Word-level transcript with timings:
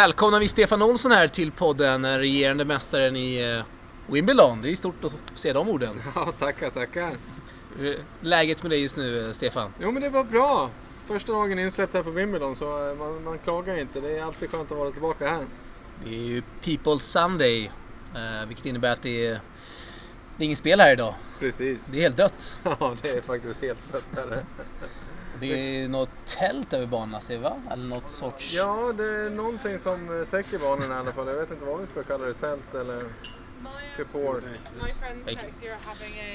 välkomnar 0.00 0.40
vi 0.40 0.48
Stefan 0.48 0.82
Olsson 0.82 1.12
här 1.12 1.28
till 1.28 1.52
podden, 1.52 2.02
den 2.02 2.18
regerande 2.18 2.64
mästaren 2.64 3.16
i 3.16 3.56
eh, 3.56 3.64
Wimbledon. 4.12 4.62
Det 4.62 4.70
är 4.70 4.76
stort 4.76 5.04
att 5.04 5.12
se 5.34 5.52
de 5.52 5.68
orden. 5.68 6.00
Ja, 6.14 6.32
tackar, 6.38 6.70
tackar. 6.70 7.16
Läget 8.20 8.62
med 8.62 8.70
dig 8.70 8.82
just 8.82 8.96
nu, 8.96 9.26
eh, 9.26 9.32
Stefan? 9.32 9.72
Jo, 9.80 9.90
men 9.90 10.02
det 10.02 10.08
var 10.08 10.24
bra. 10.24 10.70
Första 11.06 11.32
dagen 11.32 11.58
insläppt 11.58 11.94
här 11.94 12.02
på 12.02 12.10
Wimbledon, 12.10 12.56
så 12.56 12.90
eh, 12.90 12.96
man, 12.96 13.24
man 13.24 13.38
klagar 13.38 13.78
inte. 13.78 14.00
Det 14.00 14.18
är 14.18 14.22
alltid 14.22 14.50
skönt 14.50 14.72
att 14.72 14.78
vara 14.78 14.90
tillbaka 14.90 15.28
här. 15.28 15.46
Det 16.04 16.10
är 16.10 16.22
ju 16.22 16.42
People 16.64 16.98
Sunday, 16.98 17.70
eh, 18.14 18.46
vilket 18.48 18.66
innebär 18.66 18.92
att 18.92 19.02
det 19.02 19.26
är, 19.26 19.40
det 20.36 20.42
är 20.42 20.44
ingen 20.44 20.56
spel 20.56 20.80
här 20.80 20.92
idag. 20.92 21.14
Precis. 21.38 21.86
Det 21.86 21.98
är 21.98 22.02
helt 22.02 22.16
dött. 22.16 22.60
Ja, 22.80 22.96
det 23.02 23.10
är 23.10 23.20
faktiskt 23.20 23.62
helt 23.62 23.92
dött 23.92 24.08
här. 24.16 24.44
Det 25.40 25.82
är 25.82 25.88
något 25.88 26.08
tält 26.26 26.72
över 26.72 26.86
banan, 26.86 27.20
säger 27.20 27.40
va? 27.40 27.56
Eller 27.70 27.84
något 27.84 28.10
sorts... 28.10 28.54
Ja, 28.54 28.92
det 28.96 29.04
är 29.04 29.30
någonting 29.30 29.78
som 29.78 30.26
täcker 30.30 30.58
banan 30.58 30.90
i 30.90 30.94
alla 30.94 31.12
fall. 31.12 31.26
Jag 31.26 31.34
vet 31.34 31.50
inte 31.50 31.64
vad 31.64 31.80
vi 31.80 31.86
ska 31.86 32.02
kalla 32.02 32.26
det, 32.26 32.34
tält 32.34 32.74
eller 32.74 33.04
a. 34.14 34.40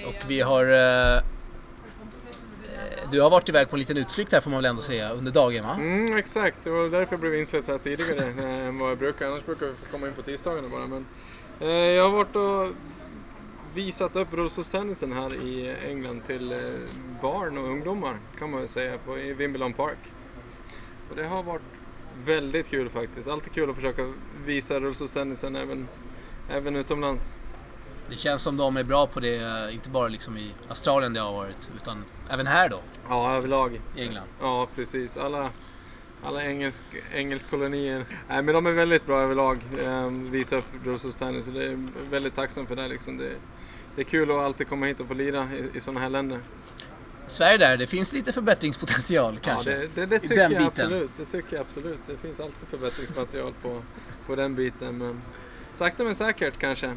Och 0.08 0.14
um, 0.14 0.28
vi 0.28 0.42
har... 0.42 0.66
Eh, 0.66 1.17
eh, 1.17 1.22
du 3.11 3.22
har 3.22 3.30
varit 3.30 3.50
iväg 3.50 3.70
på 3.70 3.76
en 3.76 3.80
liten 3.80 3.98
utflykt 3.98 4.31
här 4.31 4.42
får 4.42 4.50
man 4.50 4.58
väl 4.58 4.70
ändå 4.70 4.81
säga, 4.81 5.11
under 5.11 5.31
dagen 5.31 5.64
va? 5.64 5.73
Mm, 5.73 6.17
exakt. 6.17 6.58
Det 6.64 6.70
var 6.70 6.89
därför 6.89 7.14
jag 7.14 7.20
blev 7.20 7.36
insläppt 7.36 7.67
här 7.67 7.78
tidigare 7.78 8.26
än 8.67 8.80
vad 8.80 8.92
jag 8.92 8.98
brukar. 8.98 9.28
Annars 9.28 9.45
brukar 9.45 9.66
vi 9.66 9.73
komma 9.92 10.08
in 10.08 10.14
på 10.14 10.22
tisdagarna 10.22 10.70
bara. 10.70 10.88
Men, 10.88 11.06
eh, 11.59 11.67
jag 11.70 12.03
har 12.03 12.11
varit 12.11 12.36
och 12.36 12.76
visat 13.76 14.16
upp 14.16 14.34
rullstolstennisen 14.34 15.14
här 15.14 15.34
i 15.36 15.76
England 15.90 16.22
till 16.26 16.52
eh, 16.52 16.58
barn 17.22 17.58
och 17.58 17.64
ungdomar 17.70 18.17
kan 18.40 18.52
man 18.52 18.59
väl 18.59 18.70
säga 18.70 18.98
på, 18.98 19.17
i 19.20 19.34
Wimbledon 19.34 19.73
Park. 19.73 19.98
Och 21.09 21.16
det 21.16 21.28
har 21.28 21.44
varit 21.44 21.62
väldigt 22.26 22.67
kul 22.70 22.90
faktiskt. 22.90 23.28
Alltid 23.28 23.54
kul 23.54 23.70
att 23.70 23.76
försöka 23.76 24.14
visa 24.45 24.80
rullstolstennisen 24.80 25.56
även, 25.56 25.88
även 26.50 26.76
utomlands. 26.76 27.36
Det 28.09 28.16
känns 28.16 28.42
som 28.42 28.58
de 28.58 28.78
är 28.78 28.84
bra 28.84 29.08
på 29.08 29.20
det, 29.20 29.70
inte 29.73 29.89
bara 29.89 30.08
liksom 30.08 30.38
i 30.38 30.52
Australien 30.70 31.14
det 31.14 31.20
har 31.20 31.34
varit, 31.34 31.70
utan 31.76 32.04
även 32.30 32.48
här 32.48 32.70
då, 32.70 32.80
Ja, 33.10 33.34
överlag. 33.36 33.82
i 33.95 34.02
England. 34.02 34.28
Ja, 34.42 34.67
precis. 34.76 35.17
Alla, 35.17 35.50
alla 36.26 36.44
engelsk, 36.45 36.84
engelskkolonier. 37.14 38.06
Nej, 38.30 38.42
men 38.42 38.54
de 38.56 38.66
är 38.66 38.72
väldigt 38.72 39.06
bra 39.06 39.22
överlag. 39.22 39.59
Eh, 39.84 40.08
visa 40.09 40.56
upp 40.58 40.66
rullstolstennis. 40.84 41.45
Så 41.45 41.52
det 41.52 41.64
är 41.66 41.88
väldigt 42.09 42.36
tacksam 42.36 42.67
för 42.67 42.76
det. 42.76 42.88
Liksom. 42.88 43.17
Det, 43.17 43.32
det 43.95 44.02
är 44.02 44.06
kul 44.06 44.32
att 44.32 44.38
alltid 44.38 44.67
komma 44.67 44.86
hit 44.86 45.00
och 45.00 45.08
få 45.08 45.14
lira 45.14 45.44
i, 45.44 45.78
i 45.78 45.82
sådana 45.82 46.00
här 46.00 46.09
länder. 46.09 46.40
Sverige 47.28 47.58
där, 47.58 47.78
det 47.78 47.88
finns 47.88 48.14
lite 48.14 48.32
förbättringspotential 48.32 49.40
kanske. 49.42 49.72
Ja, 49.72 49.78
det, 49.78 49.88
det, 49.95 50.06
det 50.06 50.20
tycker 50.20 50.36
jag 50.42 50.50
biten. 50.50 50.66
absolut. 50.67 51.09
Det 51.17 51.26
tycker 51.26 51.56
jag 51.56 51.62
absolut. 51.62 52.00
Det 52.08 52.17
finns 52.17 52.39
alltid 52.39 52.67
förbättringsmaterial 52.70 53.54
på, 53.62 53.82
på 54.28 54.36
den 54.36 54.56
biten. 54.56 54.98
Men 54.98 55.22
sakta 55.73 56.04
men 56.04 56.16
säkert 56.16 56.54
kanske. 56.60 56.94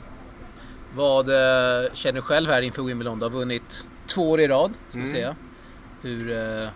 Vad 0.94 1.28
eh, 1.28 1.92
känner 1.94 2.14
du 2.14 2.22
själv 2.22 2.50
här 2.50 2.62
inför 2.62 2.82
Wimbledon? 2.82 3.18
Du 3.18 3.24
har 3.24 3.30
vunnit 3.30 3.84
två 4.06 4.30
år 4.30 4.40
i 4.40 4.48
rad, 4.48 4.72
ska 4.88 4.98
Mm. 4.98 5.10
säga. 5.10 5.36
Hur, 6.02 6.30
eh, 6.32 6.68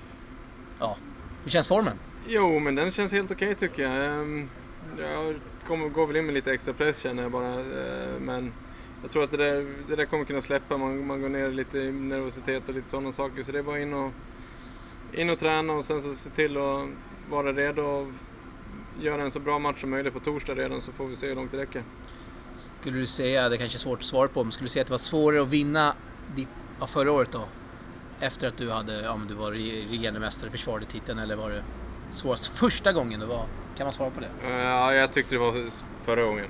ja, 0.78 0.96
hur 1.44 1.50
känns 1.50 1.68
formen? 1.68 1.98
Jo, 2.26 2.58
men 2.58 2.74
den 2.74 2.92
känns 2.92 3.12
helt 3.12 3.32
okej 3.32 3.54
tycker 3.54 3.82
jag. 3.82 4.04
Ehm, 4.04 4.48
jag 4.98 5.34
kommer, 5.66 5.88
går 5.88 6.06
väl 6.06 6.16
in 6.16 6.26
med 6.26 6.34
lite 6.34 6.52
extra 6.52 6.74
press 6.74 7.00
känner 7.00 7.22
jag 7.22 7.32
bara. 7.32 7.60
Eh, 7.60 8.20
men 8.20 8.52
jag 9.02 9.10
tror 9.10 9.24
att 9.24 9.30
det 9.30 9.36
där, 9.36 9.66
det 9.88 9.96
där 9.96 10.04
kommer 10.04 10.24
kunna 10.24 10.40
släppa. 10.40 10.76
Man, 10.76 11.06
man 11.06 11.20
går 11.20 11.28
ner 11.28 11.50
lite 11.50 11.78
i 11.78 11.92
nervositet 11.92 12.68
och 12.68 12.74
lite 12.74 12.90
sådana 12.90 13.12
saker. 13.12 13.42
Så 13.42 13.52
det 13.52 13.58
är 13.58 13.62
bara 13.62 13.80
in 13.80 13.94
och, 13.94 14.12
in 15.12 15.30
och 15.30 15.38
träna 15.38 15.72
och 15.72 15.84
sen 15.84 16.02
så 16.02 16.14
se 16.14 16.30
till 16.30 16.56
att 16.56 16.88
vara 17.30 17.52
redo 17.52 17.82
och 17.82 18.08
göra 19.00 19.22
en 19.22 19.30
så 19.30 19.40
bra 19.40 19.58
match 19.58 19.80
som 19.80 19.90
möjligt 19.90 20.14
på 20.14 20.20
torsdag 20.20 20.54
redan 20.54 20.80
så 20.80 20.92
får 20.92 21.06
vi 21.06 21.16
se 21.16 21.28
hur 21.28 21.34
långt 21.34 21.52
det 21.52 21.58
räcker. 21.58 21.82
Skulle 22.80 22.98
du 22.98 23.06
säga, 23.06 23.48
det 23.48 23.56
kanske 23.56 23.76
är 23.76 23.80
svårt 23.80 23.98
att 23.98 24.04
svara 24.04 24.28
på, 24.28 24.44
men 24.44 24.52
skulle 24.52 24.66
du 24.66 24.70
säga 24.70 24.80
att 24.80 24.86
det 24.86 24.92
var 24.92 24.98
svårare 24.98 25.42
att 25.42 25.48
vinna 25.48 25.94
ditt, 26.36 26.48
ja, 26.80 26.86
förra 26.86 27.12
året 27.12 27.32
då? 27.32 27.48
Efter 28.20 28.48
att 28.48 28.56
du, 28.56 28.70
hade, 28.70 29.00
ja, 29.00 29.16
men 29.16 29.28
du 29.28 29.34
var 29.34 29.50
regerande 29.50 30.20
mästare, 30.20 30.50
försvarade 30.50 30.86
titeln, 30.86 31.18
eller 31.18 31.36
var 31.36 31.50
det 31.50 31.62
svårast 32.12 32.46
första 32.46 32.92
gången 32.92 33.20
du 33.20 33.26
var? 33.26 33.46
Kan 33.76 33.84
man 33.84 33.92
svara 33.92 34.10
på 34.10 34.20
det? 34.20 34.28
Ja, 34.48 34.94
jag 34.94 35.12
tyckte 35.12 35.34
det 35.34 35.38
var 35.38 35.70
förra 36.04 36.22
gången. 36.22 36.46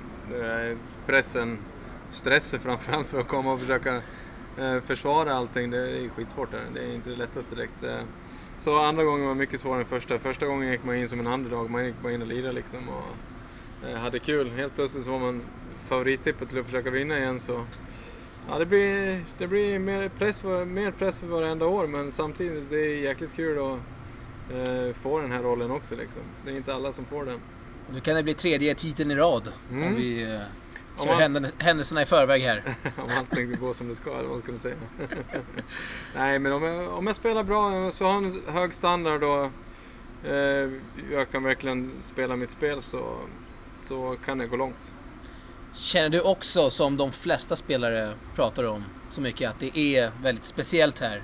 Pressen, 1.07 1.59
stressen 2.11 2.61
framförallt 2.61 3.07
för 3.07 3.21
att 3.21 3.29
komma 3.29 3.53
och 3.53 3.61
försöka 3.61 4.03
eh, 4.59 4.81
försvara 4.87 5.35
allting. 5.35 5.71
Det 5.71 5.79
är 5.79 6.09
skitsvårt 6.09 6.51
där. 6.51 6.65
Det 6.75 6.81
är 6.81 6.95
inte 6.95 7.11
det 7.11 7.17
lättaste 7.17 7.55
direkt. 7.55 7.85
Eh. 7.85 8.01
Så 8.59 8.79
andra 8.79 9.05
gången 9.05 9.27
var 9.27 9.35
mycket 9.35 9.61
svårare 9.61 9.81
än 9.81 9.87
första. 9.87 10.19
Första 10.19 10.47
gången 10.47 10.71
gick 10.71 10.85
man 10.85 10.97
in 10.97 11.09
som 11.09 11.21
en 11.21 11.27
underdog. 11.27 11.71
Man 11.71 11.85
gick 11.85 11.95
bara 12.03 12.13
in 12.13 12.23
och 12.23 12.29
lirade 12.29 12.53
liksom 12.53 12.89
och 12.89 13.89
eh, 13.89 13.97
hade 13.97 14.19
kul. 14.19 14.51
Helt 14.51 14.75
plötsligt 14.75 15.05
så 15.05 15.11
var 15.11 15.19
man 15.19 15.43
favorittippet 15.87 16.49
till 16.49 16.59
att 16.59 16.67
försöka 16.67 16.91
vinna 16.91 17.19
igen 17.19 17.41
så 17.41 17.65
Ja, 18.49 18.59
det 18.59 18.67
blir, 18.67 19.25
det 19.39 19.47
blir 19.47 19.79
mer, 19.79 20.09
press 20.09 20.45
mer 20.67 20.91
press 20.91 21.21
för 21.21 21.27
varenda 21.27 21.67
år 21.67 21.87
men 21.87 22.13
samtidigt 22.13 22.71
det 22.71 22.81
är 22.81 22.97
jäkligt 22.97 23.37
kul 23.37 23.59
att 23.59 23.79
eh, 24.51 24.95
få 24.95 25.19
den 25.21 25.33
här 25.33 25.43
rollen 25.43 25.71
också 25.71 25.95
liksom. 25.97 26.23
Det 26.45 26.51
är 26.51 26.57
inte 26.57 26.75
alla 26.75 26.93
som 26.93 27.05
får 27.05 27.25
den. 27.25 27.41
Nu 27.93 28.01
kan 28.01 28.17
det 28.17 28.23
bli 28.23 28.35
tredje 28.35 28.75
titeln 28.75 29.11
i 29.11 29.15
rad 29.15 29.53
om 29.71 29.77
Mm. 29.83 29.95
vi 29.95 30.33
eh, 30.35 30.41
Om 30.97 31.07
kör 31.07 31.29
man- 31.29 31.47
händelserna 31.59 32.03
i 32.03 32.07
förväg 32.07 32.43
här. 32.43 32.63
om 32.97 33.09
allting 33.19 33.57
går 33.61 33.73
som 33.73 33.89
det 33.89 33.95
ska, 33.95 34.19
eller 34.19 34.29
vad 34.29 34.39
ska 34.41 34.53
man 34.53 34.59
säga? 34.59 34.75
Nej, 36.17 36.39
men 36.39 36.53
om 36.53 36.63
jag, 36.63 36.89
om 36.99 37.07
jag 37.07 37.17
spelar 37.17 37.43
bra, 37.43 37.67
om 37.67 37.73
jag 37.75 37.93
ska 37.93 38.05
ha 38.05 38.17
en 38.17 38.43
hög 38.49 38.75
standard 38.75 39.23
och 39.23 39.45
eh, 40.31 40.71
jag 41.13 41.31
kan 41.33 41.43
verkligen 41.45 41.93
spela 42.01 42.37
mitt 42.37 42.51
spel 42.51 42.83
så, 42.83 43.17
så 43.77 44.17
kan 44.25 44.39
det 44.39 44.47
gå 44.47 44.57
långt. 44.57 44.93
Känner 45.75 46.09
du 46.09 46.21
också, 46.21 46.71
som 46.71 46.97
de 46.97 47.13
flesta 47.13 47.57
spelare 47.57 48.13
pratar 48.35 48.65
om 48.65 48.85
så 49.11 49.21
mycket, 49.21 49.51
att 49.51 49.61
det 49.61 49.79
är 49.79 50.11
väldigt 50.23 50.45
speciellt 50.45 50.99
här 51.01 51.23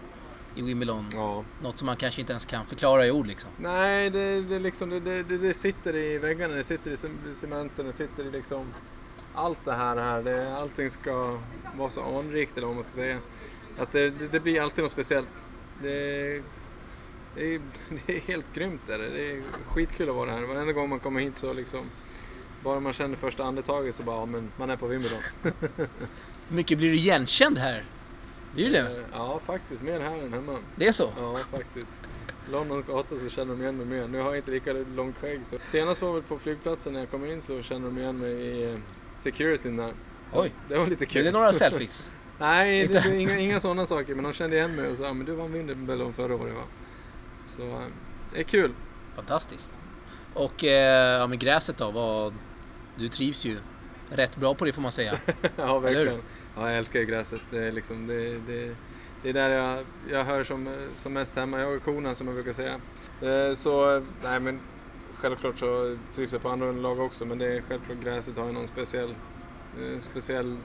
i 0.58 0.62
Wimbledon? 0.62 1.06
Ja. 1.12 1.44
Något 1.62 1.78
som 1.78 1.86
man 1.86 1.96
kanske 1.96 2.20
inte 2.20 2.32
ens 2.32 2.44
kan 2.46 2.66
förklara 2.66 3.06
i 3.06 3.10
ord 3.10 3.26
liksom. 3.26 3.50
Nej, 3.56 4.10
det, 4.10 4.42
det, 4.42 4.58
liksom, 4.58 4.90
det, 4.90 5.00
det, 5.00 5.22
det, 5.22 5.38
det 5.38 5.54
sitter 5.54 5.96
i 5.96 6.18
väggarna, 6.18 6.54
det 6.54 6.64
sitter 6.64 6.90
i 6.90 6.96
cem- 6.96 7.34
cementen, 7.40 7.86
det 7.86 7.92
sitter 7.92 8.24
i 8.24 8.30
liksom 8.30 8.66
allt 9.34 9.64
det 9.64 9.72
här. 9.72 9.96
här 9.96 10.22
det, 10.22 10.56
allting 10.56 10.90
ska 10.90 11.38
vara 11.76 11.90
så 11.90 12.18
anrikt 12.18 12.56
eller 12.56 12.66
vad 12.66 12.76
man 12.76 12.84
ska 12.84 12.92
säga. 12.92 13.18
Att 13.78 13.92
det, 13.92 14.10
det, 14.10 14.28
det 14.28 14.40
blir 14.40 14.60
alltid 14.60 14.84
något 14.84 14.92
speciellt. 14.92 15.42
Det, 15.82 16.42
det, 17.34 17.54
är, 17.54 17.60
det 18.06 18.16
är 18.16 18.20
helt 18.20 18.54
grymt. 18.54 18.80
Där. 18.86 18.98
Det 18.98 19.30
är 19.30 19.42
skitkul 19.66 20.08
att 20.08 20.14
vara 20.14 20.30
här. 20.30 20.42
Varenda 20.42 20.72
gång 20.72 20.88
man 20.88 21.00
kommer 21.00 21.20
hit 21.20 21.38
så 21.38 21.52
liksom 21.52 21.80
bara 22.62 22.80
man 22.80 22.92
känner 22.92 23.16
första 23.16 23.44
andetaget 23.44 23.94
så 23.94 24.02
bara, 24.02 24.16
ja 24.16 24.26
men 24.26 24.50
man 24.56 24.70
är 24.70 24.76
på 24.76 24.86
Wimbledon. 24.86 25.18
Hur 26.48 26.56
mycket 26.56 26.78
blir 26.78 26.90
du 26.90 26.96
igenkänd 26.96 27.58
här? 27.58 27.84
Blir 28.54 28.64
du 28.64 28.72
det? 28.72 29.04
Ja, 29.12 29.40
faktiskt. 29.44 29.82
Mer 29.82 30.00
här 30.00 30.18
än 30.22 30.32
hemma. 30.32 30.58
Det 30.76 30.88
är 30.88 30.92
så? 30.92 31.12
Ja, 31.16 31.36
faktiskt. 31.50 31.92
London 32.50 32.84
gator 32.86 33.18
så 33.18 33.28
känner 33.28 33.54
de 33.54 33.62
igen 33.62 33.76
mig 33.76 33.86
mer. 33.86 34.08
Nu 34.08 34.18
har 34.18 34.28
jag 34.28 34.36
inte 34.36 34.50
lika 34.50 34.72
långt 34.72 35.18
skägg. 35.18 35.40
Så. 35.46 35.56
Senast 35.64 36.02
var 36.02 36.12
väl 36.12 36.22
på 36.22 36.38
flygplatsen 36.38 36.92
när 36.92 37.00
jag 37.00 37.10
kom 37.10 37.24
in 37.24 37.42
så 37.42 37.62
kände 37.62 37.88
de 37.88 37.98
igen 37.98 38.18
mig 38.18 38.32
i 38.32 38.72
eh, 38.72 38.78
securityn 39.20 39.76
där. 39.76 39.92
Så 40.28 40.42
Oj. 40.42 40.52
Det 40.68 40.78
var 40.78 40.86
lite 40.86 41.04
Är 41.04 41.06
kul. 41.06 41.24
det 41.24 41.30
några 41.30 41.52
selfies? 41.62 42.10
Nej, 42.38 42.78
det 42.86 42.94
Inte? 42.96 43.08
var 43.08 43.14
inga, 43.16 43.38
inga 43.38 43.60
sådana 43.60 43.86
saker. 43.86 44.14
Men 44.14 44.24
de 44.24 44.32
kände 44.32 44.56
igen 44.56 44.76
mig 44.76 44.88
och 44.90 44.96
sa 44.96 45.14
men 45.14 45.26
du 45.26 45.34
vann 45.34 45.52
Wimbledon 45.52 46.12
förra 46.12 46.34
året 46.34 46.54
va? 46.54 46.62
Så 47.56 47.62
eh, 47.62 47.78
det 48.32 48.38
är 48.40 48.44
kul. 48.44 48.72
Fantastiskt. 49.16 49.70
Och 50.34 50.64
eh, 50.64 51.18
ja, 51.20 51.26
med 51.26 51.38
gräset 51.38 51.76
då? 51.78 51.90
Vad, 51.90 52.34
du 52.96 53.08
trivs 53.08 53.44
ju 53.44 53.58
rätt 54.10 54.36
bra 54.36 54.54
på 54.54 54.64
det 54.64 54.72
får 54.72 54.82
man 54.82 54.92
säga. 54.92 55.18
ja, 55.56 55.78
verkligen. 55.78 56.22
Ja, 56.58 56.68
jag 56.68 56.78
älskar 56.78 57.00
ju 57.00 57.06
gräset. 57.06 57.40
Det 57.50 57.64
är, 57.64 57.72
liksom, 57.72 58.06
det, 58.06 58.38
det, 58.46 58.74
det 59.22 59.28
är 59.28 59.32
där 59.32 59.48
jag, 59.50 59.78
jag 60.10 60.24
hör 60.24 60.42
som, 60.42 60.68
som 60.96 61.12
mest 61.12 61.36
hemma. 61.36 61.60
Jag 61.60 61.76
och 61.76 61.82
korna 61.82 62.14
som 62.14 62.26
jag 62.26 62.34
brukar 62.36 62.52
säga. 62.52 62.74
Eh, 63.22 63.54
Så, 63.54 64.02
nej 64.22 64.40
men 64.40 64.60
självklart 65.16 65.58
så 65.58 65.96
trivs 66.14 66.32
jag 66.32 66.42
på 66.42 66.48
andra 66.48 66.72
lag 66.72 67.00
också. 67.00 67.24
Men 67.24 67.38
det 67.38 67.46
är 67.56 67.62
självklart 67.68 67.98
gräset 68.04 68.36
har 68.36 68.44
jag 68.44 68.54
någon 68.54 68.66
speciell, 68.68 69.10
eh, 69.80 69.98
speciell 69.98 70.56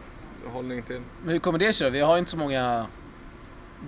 hållning 0.46 0.82
till. 0.82 1.02
Men 1.24 1.34
hur 1.34 1.40
kommer 1.40 1.60
det 1.60 1.74
sig 1.74 1.88
då? 1.88 1.92
Vi 1.92 2.00
har 2.00 2.16
ju 2.16 2.20
inte 2.20 2.32
så 2.32 2.38
många 2.38 2.88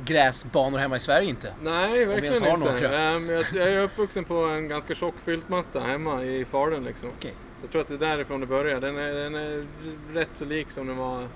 gräsbanor 0.06 0.78
hemma 0.78 0.96
i 0.96 1.00
Sverige 1.00 1.30
inte. 1.30 1.54
Nej, 1.63 2.06
verkligen 2.06 2.42
har 2.44 2.57
inte. 2.57 2.72
några. 2.72 3.00
Ehm, 3.00 3.30
Jag, 3.30 3.56
är 3.56 3.84
uppvuxen 3.84 4.24
på 4.24 4.36
en 4.46 4.68
ganska 4.68 4.96
tjock 4.96 5.19
fyltmatta 5.19 5.80
hemma 5.80 6.24
i 6.24 6.46
Falun 6.46 6.84
liksom. 6.84 7.10
Okej. 7.18 7.34
Jag 7.62 7.72
tror 7.72 7.81
att 7.81 7.88
det 7.88 7.94
är 7.94 7.98
därifrån 7.98 8.40
det 8.40 8.46
börjar. 8.46 8.81
Den 8.81 8.98
är, 8.98 9.13
den 9.13 9.36
är 9.36 9.68
rätt 10.13 10.30
så 10.34 10.46
lik 10.46 10.72
som 10.72 10.88
den 10.88 10.98
var 10.98 11.28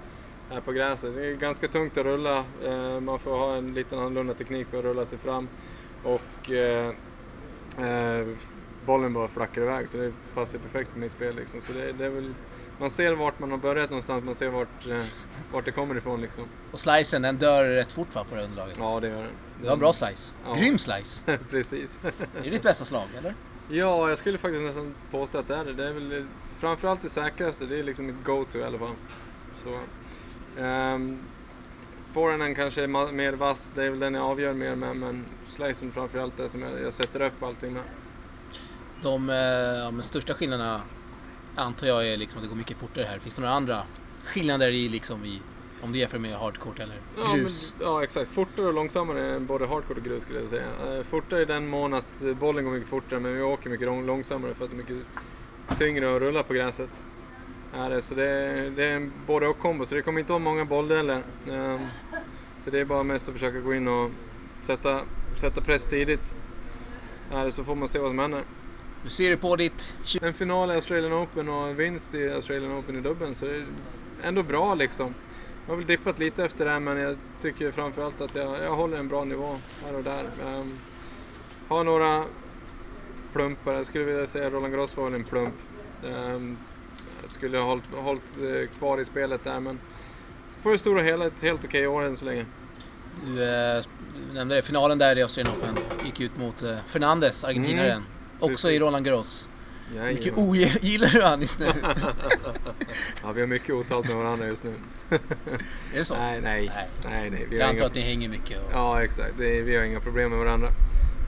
här 0.50 0.62
på 0.62 0.72
gräset. 0.72 1.16
Det 1.16 1.26
är 1.26 1.36
ganska 1.36 1.68
tungt 1.68 1.98
att 1.98 2.06
rulla. 2.06 2.38
Eh, 2.66 3.00
Man 3.00 3.20
får 3.20 3.38
ha 3.38 3.56
en 3.56 3.74
liten 3.74 4.00
annorlunda 4.00 4.34
teknik 4.34 4.68
för 4.68 4.78
att 4.78 4.84
rulla 4.84 5.06
sig 5.06 5.18
fram. 5.18 5.48
Och 6.04 6.52
eh, 6.52 6.88
eh, 7.78 8.28
bollen 8.86 9.14
bara 9.14 9.28
flackar 9.28 9.62
iväg 9.62 9.90
så 9.90 9.98
det 9.98 10.14
passar 10.36 10.60
perfekt 10.60 10.92
för 10.92 11.00
mitt 11.00 11.12
spel. 11.12 11.36
Liksom. 11.36 11.62
Så 11.62 11.74
det, 11.74 11.92
det 11.92 12.06
är 12.06 12.10
väl, 12.10 12.34
man 12.80 12.90
ser 12.90 13.14
vart 13.14 13.40
man 13.40 13.52
har 13.52 13.58
börjat 13.58 13.90
någonstans, 13.90 14.24
man 14.26 14.36
ser 14.36 14.50
vart, 14.50 14.88
eh, 14.88 15.04
vart 15.54 15.66
det 15.66 15.72
kommer 15.72 15.96
ifrån. 15.98 16.22
Liksom. 16.22 16.44
Och 16.72 16.80
slicen 16.80 17.22
den 17.22 17.38
dör 17.38 17.66
rätt 17.66 17.92
fort 17.92 18.16
va, 18.16 18.26
på 18.30 18.36
det 18.36 18.44
underlaget? 18.44 18.78
Ja, 18.82 19.00
det 19.00 19.08
gör 19.08 19.22
den. 19.24 19.32
Du 19.62 19.68
har 19.68 19.74
en 19.74 19.80
bra 19.80 19.94
slice. 19.94 20.36
Ja. 20.48 20.54
Grym 20.56 20.78
slice. 20.78 21.38
Precis. 21.50 22.00
Är 22.04 22.44
det 22.44 22.50
ditt 22.50 22.64
bästa 22.64 22.86
slag 22.86 23.08
eller? 23.18 23.34
Ja, 23.70 24.10
jag 24.10 24.18
skulle 24.18 24.38
faktiskt 24.38 24.64
nästan 24.64 24.96
påstå 25.12 25.38
att 25.38 25.48
det 25.48 25.56
är 25.56 25.66
det. 25.66 25.74
Det 25.74 25.86
är 25.88 25.94
väl 25.94 26.26
framförallt 26.60 27.02
det 27.02 27.10
säkraste. 27.10 27.66
Det 27.66 27.80
är 27.80 27.84
liksom 27.84 28.06
mitt 28.06 28.24
go-to 28.24 28.58
i 28.58 28.64
alla 28.64 28.78
fall. 28.80 28.96
Så, 29.64 29.80
um, 30.58 31.18
Forehanden 32.12 32.56
kanske 32.56 32.84
är 32.84 33.12
mer 33.12 33.34
vass, 33.34 33.72
det 33.76 33.84
är 33.84 33.90
väl 33.90 34.00
den 34.00 34.14
jag 34.14 34.24
avgör 34.24 34.54
mer 34.54 34.76
med, 34.76 34.96
men 34.98 35.26
slicen 35.48 35.92
framförallt 35.92 36.38
det 36.38 36.50
som 36.50 36.62
jag, 36.62 36.82
jag 36.82 36.94
sätter 36.94 37.22
upp 37.22 37.44
allting 37.44 37.74
med. 37.74 37.84
De 39.04 39.30
eh, 39.30 39.36
ja, 39.36 39.92
största 40.04 40.34
skillnaderna 40.34 40.82
antar 41.56 41.88
jag 41.88 42.08
är 42.08 42.18
liksom 42.18 42.38
att 42.38 42.44
det 42.44 42.50
går 42.50 42.56
mycket 42.56 42.78
fortare 42.78 43.06
här. 43.06 43.20
Finns 43.20 43.36
det 43.36 43.42
några 43.42 43.54
andra 43.54 43.84
skillnader 44.26 44.72
i, 44.72 44.90
liksom 44.90 45.26
i 45.26 45.42
om 45.82 45.92
du 45.92 46.00
jämför 46.00 46.20
med 46.20 46.36
hardcourt 46.36 46.80
eller 46.80 46.96
Ja, 47.18 47.34
grus? 47.36 47.74
men, 47.78 47.88
ja 47.88 48.04
exakt. 48.04 48.32
Fortare 48.32 48.66
och 48.68 48.74
långsammare 48.74 49.36
än 49.36 49.46
både 49.46 49.68
hardcourt 49.68 49.98
och 49.98 50.04
grus 50.04 50.24
skulle 50.24 50.40
jag 50.40 50.50
säga. 50.50 50.98
Eh, 50.98 51.04
fortare 51.04 51.42
i 51.42 51.46
den 51.46 51.68
mån 51.68 51.94
att 51.94 52.22
bollen 52.40 52.66
går 52.66 52.72
mycket 52.72 52.90
fortare, 52.90 53.20
men 53.20 53.36
vi 53.36 53.42
åker 53.42 53.70
mycket 53.70 53.88
lång- 53.88 54.06
långsammare 54.06 54.54
för 54.54 54.66
att 54.66 54.72
det 54.72 54.76
är 54.76 54.78
mycket 54.78 54.98
tyngre 55.78 56.16
att 56.16 56.22
rulla 56.22 56.44
på 56.44 56.54
gräset. 56.54 56.90
Är 57.74 57.90
det, 57.90 58.02
så 58.02 58.16
det 58.16 58.30
är, 58.30 58.70
det 58.70 58.86
är 58.86 58.96
en 58.96 59.12
både 59.28 59.48
och 59.48 59.60
kombo, 59.60 59.86
så 59.86 59.96
det 59.96 60.02
kommer 60.02 60.20
inte 60.20 60.32
vara 60.32 60.40
många 60.40 60.66
bolldelar. 60.66 61.24
Ehm, 61.52 61.80
så 62.64 62.70
det 62.70 62.80
är 62.80 62.86
bara 62.86 63.04
mest 63.04 63.28
att 63.28 63.34
försöka 63.34 63.60
gå 63.60 63.74
in 63.74 63.88
och 63.88 64.12
sätta, 64.62 65.02
sätta 65.36 65.62
press 65.62 65.90
tidigt. 65.90 66.36
Det, 67.32 67.52
så 67.52 67.64
får 67.64 67.76
man 67.76 67.88
se 67.88 68.00
vad 68.00 68.10
som 68.10 68.20
händer. 68.20 68.44
Du 69.04 69.10
ser 69.10 69.36
på 69.36 69.56
ditt 69.56 69.96
En 70.22 70.34
final 70.34 70.72
i 70.72 70.74
Australian 70.74 71.14
Open 71.14 71.50
och 71.50 71.68
en 71.68 71.76
vinst 71.76 72.16
i 72.16 72.30
Australian 72.30 72.80
Open 72.80 72.96
i 72.96 73.02
dubbeln 73.02 73.36
så 73.36 73.46
det 73.46 73.56
är 73.56 73.66
ändå 74.24 74.44
bra 74.44 74.76
liksom. 74.76 75.14
Jag 75.66 75.72
har 75.72 75.78
väl 75.78 75.88
dippat 75.88 76.20
lite 76.20 76.44
efter 76.44 76.66
det 76.66 76.72
här 76.72 76.80
men 76.80 76.98
jag 76.98 77.18
tycker 77.42 77.72
framförallt 77.72 78.22
att 78.22 78.36
jag, 78.36 78.64
jag 78.64 78.76
håller 78.76 78.98
en 78.98 79.08
bra 79.08 79.24
nivå 79.24 79.58
här 79.86 79.96
och 79.96 80.04
där. 80.04 80.24
Um, 80.46 80.74
har 81.68 81.84
några 81.84 82.24
plumpar, 83.34 83.74
jag 83.74 83.86
skulle 83.86 84.04
vilja 84.04 84.28
säga 84.28 84.50
Roland 84.50 84.74
Gross 84.74 84.98
var 84.98 85.04
väl 85.04 85.14
en 85.14 85.24
plump. 85.24 85.54
Um, 86.04 86.58
skulle 87.30 87.58
ha 87.58 87.66
hållit, 87.66 87.84
hållit 87.96 88.38
eh, 88.38 88.78
kvar 88.78 88.98
i 89.02 89.06
spelet 89.06 89.44
där 89.44 89.60
men 89.60 89.80
på 90.64 90.70
det 90.72 90.78
stora 90.78 91.02
hela 91.02 91.26
ett 91.26 91.42
helt 91.42 91.66
okej 91.66 91.88
år 91.88 92.04
än 92.04 92.18
så 92.18 92.26
länge. 92.26 92.46
Du 93.26 93.44
eh, 93.44 93.84
nämnde 94.34 94.56
det, 94.56 94.62
finalen 94.62 94.98
där 94.98 95.18
i 95.18 95.22
Australian 95.22 95.56
Open 95.58 95.76
gick 96.06 96.20
ut 96.20 96.38
mot 96.38 96.62
eh, 96.64 96.78
Fernandes, 96.88 97.44
argentinaren. 97.44 97.92
Mm, 97.92 98.04
också 98.40 98.72
i 98.72 98.80
Roland 98.80 99.06
Garros. 99.06 99.50
Jajamän. 99.96 100.14
Mycket 100.14 100.38
ogillar 100.38 101.10
du 101.14 101.22
han 101.22 101.42
just 101.42 101.60
nu? 101.60 101.66
Ja, 103.24 103.32
vi 103.32 103.42
har 103.42 103.48
mycket 103.48 103.70
otalt 103.76 104.08
med 104.08 104.16
varandra 104.18 104.48
just 104.48 104.64
nu. 104.64 104.74
är 105.94 105.98
det 105.98 106.06
så? 106.06 106.14
Nej, 106.14 106.42
nej, 106.42 106.72
Nej. 106.76 106.88
nej, 107.06 107.30
nej. 107.30 107.48
Vi 107.50 107.60
Jag 107.60 107.64
antar 107.70 107.76
inga- 107.78 107.86
att 107.86 107.96
ni 107.96 108.02
hänger 108.02 108.30
mycket. 108.30 108.58
Och... 108.64 108.70
Ja, 108.74 109.04
exakt. 109.04 109.34
Det 109.38 109.62
vi 109.62 109.76
har 109.78 109.84
inga 109.84 110.00
problem 110.00 110.30
med 110.30 110.40
varandra. 110.40 110.70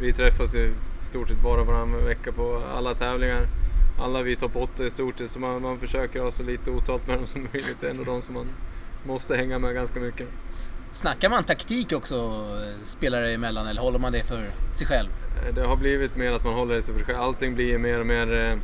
Vi 0.01 0.13
träffas 0.13 0.55
i 0.55 0.69
stort 1.09 1.29
sett 1.29 1.41
bara 1.43 1.63
varannan 1.63 2.05
vecka 2.05 2.31
på 2.31 2.63
alla 2.77 2.93
tävlingar. 2.93 3.47
Alla 3.99 4.21
vi 4.21 4.35
topp 4.35 4.55
8 4.55 4.85
i 4.85 4.89
stort 4.89 5.19
sett, 5.19 5.31
så 5.31 5.39
man, 5.39 5.61
man 5.61 5.79
försöker 5.79 6.21
ha 6.21 6.31
så 6.31 6.43
lite 6.43 6.71
otalt 6.71 7.07
med 7.07 7.17
dem 7.17 7.27
som 7.27 7.47
möjligt. 7.53 7.77
Det 7.81 7.87
är 7.87 7.91
ändå 7.91 8.03
de 8.03 8.21
som 8.21 8.33
man 8.35 8.47
måste 9.05 9.35
hänga 9.35 9.59
med 9.59 9.73
ganska 9.73 9.99
mycket. 9.99 10.27
Snackar 10.93 11.29
man 11.29 11.43
taktik 11.43 11.93
också 11.93 12.45
spelare 12.85 13.33
emellan 13.33 13.67
eller 13.67 13.81
håller 13.81 13.99
man 13.99 14.11
det 14.11 14.23
för 14.23 14.49
sig 14.77 14.87
själv? 14.87 15.09
Eh, 15.47 15.53
Det 15.55 15.61
har 15.61 15.75
blivit 15.75 16.15
mer 16.15 16.31
att 16.31 16.43
man 16.43 16.53
håller 16.53 16.75
det 16.75 16.81
sig 16.81 16.93
för 16.93 16.99
sig 16.99 17.07
själv. 17.07 17.21
Allting 17.21 17.55
blir 17.55 17.77
mer 17.77 17.99
och 17.99 18.05
mer 18.05 18.33
eh, 18.33 18.57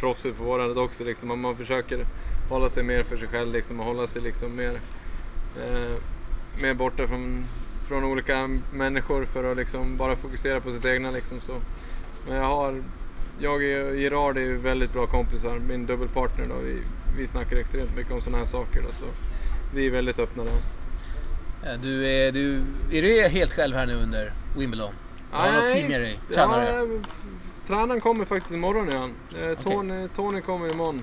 proffsigt 0.00 0.38
på 0.38 0.44
vårandet 0.44 0.76
också. 0.76 1.04
Liksom. 1.04 1.28
Man, 1.28 1.40
man 1.40 1.56
försöker 1.56 2.06
hålla 2.48 2.68
sig 2.68 2.82
mer 2.82 3.02
för 3.02 3.16
sig 3.16 3.28
själv 3.28 3.52
liksom, 3.52 3.80
och 3.80 3.86
hålla 3.86 4.06
sig 4.06 4.22
liksom 4.22 4.56
mer, 4.56 4.72
eh, 5.62 5.96
mer 6.62 6.74
borta 6.74 7.06
från, 7.08 7.44
från 7.88 8.04
olika 8.04 8.48
människor 8.72 9.24
för 9.24 9.50
att 9.50 9.56
liksom 9.56 9.96
bara 9.96 10.16
fokusera 10.16 10.60
på 10.60 10.72
sitt 10.72 10.84
egna. 10.84 11.10
Liksom, 11.10 11.40
så. 11.40 11.52
Men 12.28 12.36
jag 12.36 12.44
har, 12.44 12.82
jag 13.38 13.54
och 13.54 13.62
Gerard 13.96 14.38
är 14.38 14.52
väldigt 14.52 14.92
bra 14.92 15.06
kompisar, 15.06 15.58
min 15.58 15.86
dubbelpartner. 15.86 16.46
Då. 16.48 16.54
Vi, 16.64 16.78
vi 17.18 17.26
snackar 17.26 17.56
extremt 17.56 17.96
mycket 17.96 18.12
om 18.12 18.20
sådana 18.20 18.38
här 18.38 18.46
saker. 18.46 18.82
Då, 18.82 18.92
så 18.92 19.04
vi 19.74 19.86
är 19.86 19.90
väldigt 19.90 20.18
öppna 20.18 20.44
där. 20.44 20.52
Eh, 21.72 21.80
Du 21.80 22.06
är, 22.06 22.32
du, 22.32 22.62
är 22.92 23.02
du 23.02 23.28
helt 23.28 23.52
själv 23.52 23.76
här 23.76 23.86
nu 23.86 23.94
under 23.94 24.32
Wimbledon? 24.58 24.92
Har 25.30 25.48
du 25.48 25.54
något 25.54 25.68
team 25.68 25.88
med 25.88 26.00
dig? 26.00 26.18
Tränare? 26.34 26.68
Ja, 26.68 26.86
f- 27.06 27.24
tränaren 27.66 28.00
kommer 28.00 28.24
faktiskt 28.24 28.54
imorgon 28.54 28.88
igen. 28.88 29.14
Eh. 29.42 29.58
Tony, 29.58 30.08
Tony 30.08 30.40
kommer 30.40 30.70
imorgon. 30.70 31.02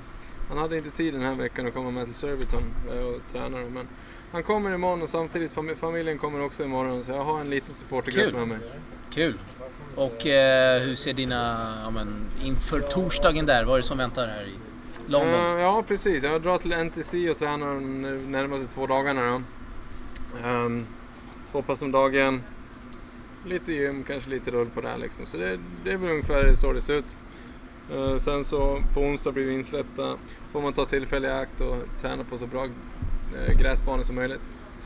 Han 0.49 0.57
hade 0.57 0.77
inte 0.77 0.89
tid 0.91 1.13
den 1.13 1.21
här 1.21 1.35
veckan 1.35 1.67
att 1.67 1.73
komma 1.73 1.91
med 1.91 2.05
till 2.05 2.15
Surbiton 2.15 2.63
eh, 2.93 3.03
och 3.05 3.21
träna. 3.31 3.57
Men 3.57 3.87
han 4.31 4.43
kommer 4.43 4.73
imorgon 4.75 5.01
och 5.01 5.09
samtidigt 5.09 5.51
fam- 5.55 5.75
familjen 5.75 6.17
kommer 6.17 6.41
också 6.43 6.63
imorgon. 6.63 7.03
Så 7.03 7.11
jag 7.11 7.23
har 7.23 7.39
en 7.41 7.49
liten 7.49 7.75
supportergrupp 7.75 8.33
med 8.35 8.47
mig. 8.47 8.57
Kul! 9.13 9.37
Och 9.99 10.27
eh, 10.27 10.81
hur 10.81 10.95
ser 10.95 11.13
dina, 11.13 11.73
ja, 11.83 11.89
men, 11.89 12.25
inför 12.43 12.79
torsdagen 12.79 13.45
där, 13.45 13.63
vad 13.63 13.75
är 13.75 13.77
det 13.77 13.87
som 13.87 13.97
väntar 13.97 14.27
här 14.27 14.43
i 14.43 14.53
London? 15.11 15.55
Uh, 15.55 15.61
ja, 15.61 15.83
precis. 15.87 16.23
Jag 16.23 16.41
drar 16.41 16.57
till 16.57 16.73
NTC 16.73 17.29
och 17.29 17.37
tränar 17.37 17.73
de 17.73 18.01
närmaste 18.31 18.65
två 18.73 18.87
dagarna. 18.87 19.31
Då. 19.31 19.41
Ehm, 20.47 20.85
två 21.51 21.61
pass 21.61 21.81
om 21.81 21.91
dagen. 21.91 22.43
Lite 23.45 23.73
gym, 23.73 24.03
kanske 24.03 24.29
lite 24.29 24.51
rull 24.51 24.69
på 24.69 24.81
det 24.81 24.87
här 24.87 24.97
liksom. 24.97 25.25
Så 25.25 25.37
det, 25.37 25.59
det 25.83 25.91
är 25.91 25.97
väl 25.97 26.09
ungefär 26.09 26.53
så 26.53 26.73
det 26.73 26.81
ser 26.81 26.93
ut. 26.93 27.17
Uh, 27.93 28.17
sen 28.17 28.45
så 28.45 28.83
på 28.93 29.01
onsdag 29.01 29.31
blir 29.31 29.45
vi 29.45 29.53
insläppta. 29.53 30.17
Får 30.51 30.61
man 30.61 30.73
ta 30.73 30.85
tillfälle 30.85 31.27
i 31.27 31.31
akt 31.31 31.61
och 31.61 31.77
träna 32.01 32.23
på 32.23 32.37
så 32.37 32.45
bra 32.45 32.65
uh, 32.65 33.59
gräsbanor 33.59 34.03
som 34.03 34.15
möjligt. 34.15 34.41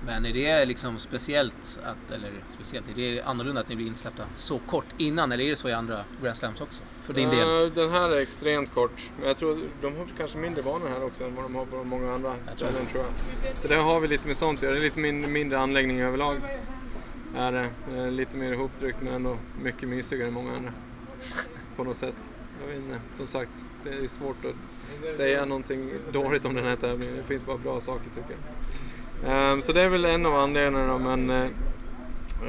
Men 0.05 0.25
är 0.25 0.33
det 0.33 0.65
liksom 0.65 0.99
speciellt, 0.99 1.79
att, 1.83 2.11
eller 2.11 2.31
speciellt, 2.51 2.89
är 2.89 2.95
det 2.95 3.21
annorlunda 3.21 3.61
att 3.61 3.69
ni 3.69 3.75
blir 3.75 3.87
insläppta 3.87 4.23
så 4.35 4.59
kort 4.59 4.85
innan 4.97 5.31
eller 5.31 5.43
är 5.43 5.49
det 5.49 5.55
så 5.55 5.69
i 5.69 5.73
andra 5.73 6.03
Grand 6.21 6.37
Slams 6.37 6.61
också? 6.61 6.83
För 7.01 7.13
din 7.13 7.29
del? 7.29 7.63
Eh, 7.65 7.73
den 7.73 7.91
här 7.91 8.09
är 8.09 8.19
extremt 8.19 8.73
kort. 8.73 9.11
Men 9.17 9.27
jag 9.27 9.37
tror 9.37 9.69
de 9.81 9.97
har 9.97 10.07
kanske 10.17 10.37
mindre 10.37 10.63
banor 10.63 10.87
här 10.87 11.03
också 11.03 11.23
än 11.23 11.35
vad 11.35 11.45
de 11.45 11.55
har 11.55 11.65
på 11.65 11.83
många 11.83 12.13
andra 12.13 12.35
Jag 12.45 12.57
tror 12.57 12.69
ställen 12.69 12.87
tror 12.87 13.03
jag. 13.03 13.61
Så 13.61 13.67
där 13.67 13.77
har 13.77 13.99
vi 13.99 14.07
lite 14.07 14.27
med 14.27 14.37
sånt 14.37 14.59
att 14.59 14.63
göra. 14.63 14.73
Det 14.73 14.79
är 14.79 14.83
lite 14.83 14.99
min, 14.99 15.31
mindre 15.31 15.59
anläggning 15.59 16.01
överlag. 16.01 16.41
Är 17.35 17.51
det. 17.51 17.69
Eh, 17.97 18.11
lite 18.11 18.37
mer 18.37 18.53
ihoptryckt 18.53 18.97
men 19.01 19.13
ändå 19.13 19.37
mycket 19.61 19.89
mysigare 19.89 20.27
än 20.27 20.33
många 20.33 20.55
andra. 20.55 20.71
På 21.75 21.83
något 21.83 21.97
sätt. 21.97 22.15
Jag 22.61 22.67
vet 22.67 22.77
inte. 22.77 22.99
Som 23.17 23.27
sagt, 23.27 23.51
det 23.83 23.89
är 23.89 24.07
svårt 24.07 24.45
att 24.45 25.15
säga 25.15 25.45
någonting 25.45 25.91
dåligt 26.11 26.45
om 26.45 26.53
den 26.53 26.65
här 26.65 26.75
tävlingen. 26.75 27.17
Det 27.17 27.23
finns 27.23 27.45
bara 27.45 27.57
bra 27.57 27.81
saker 27.81 28.09
tycker 28.09 28.31
jag. 28.31 28.39
Ehm, 29.27 29.61
så 29.61 29.73
det 29.73 29.81
är 29.81 29.89
väl 29.89 30.05
en 30.05 30.25
av 30.25 30.35
anledningarna 30.35 30.97
men 30.97 31.29
eh, 31.29 31.43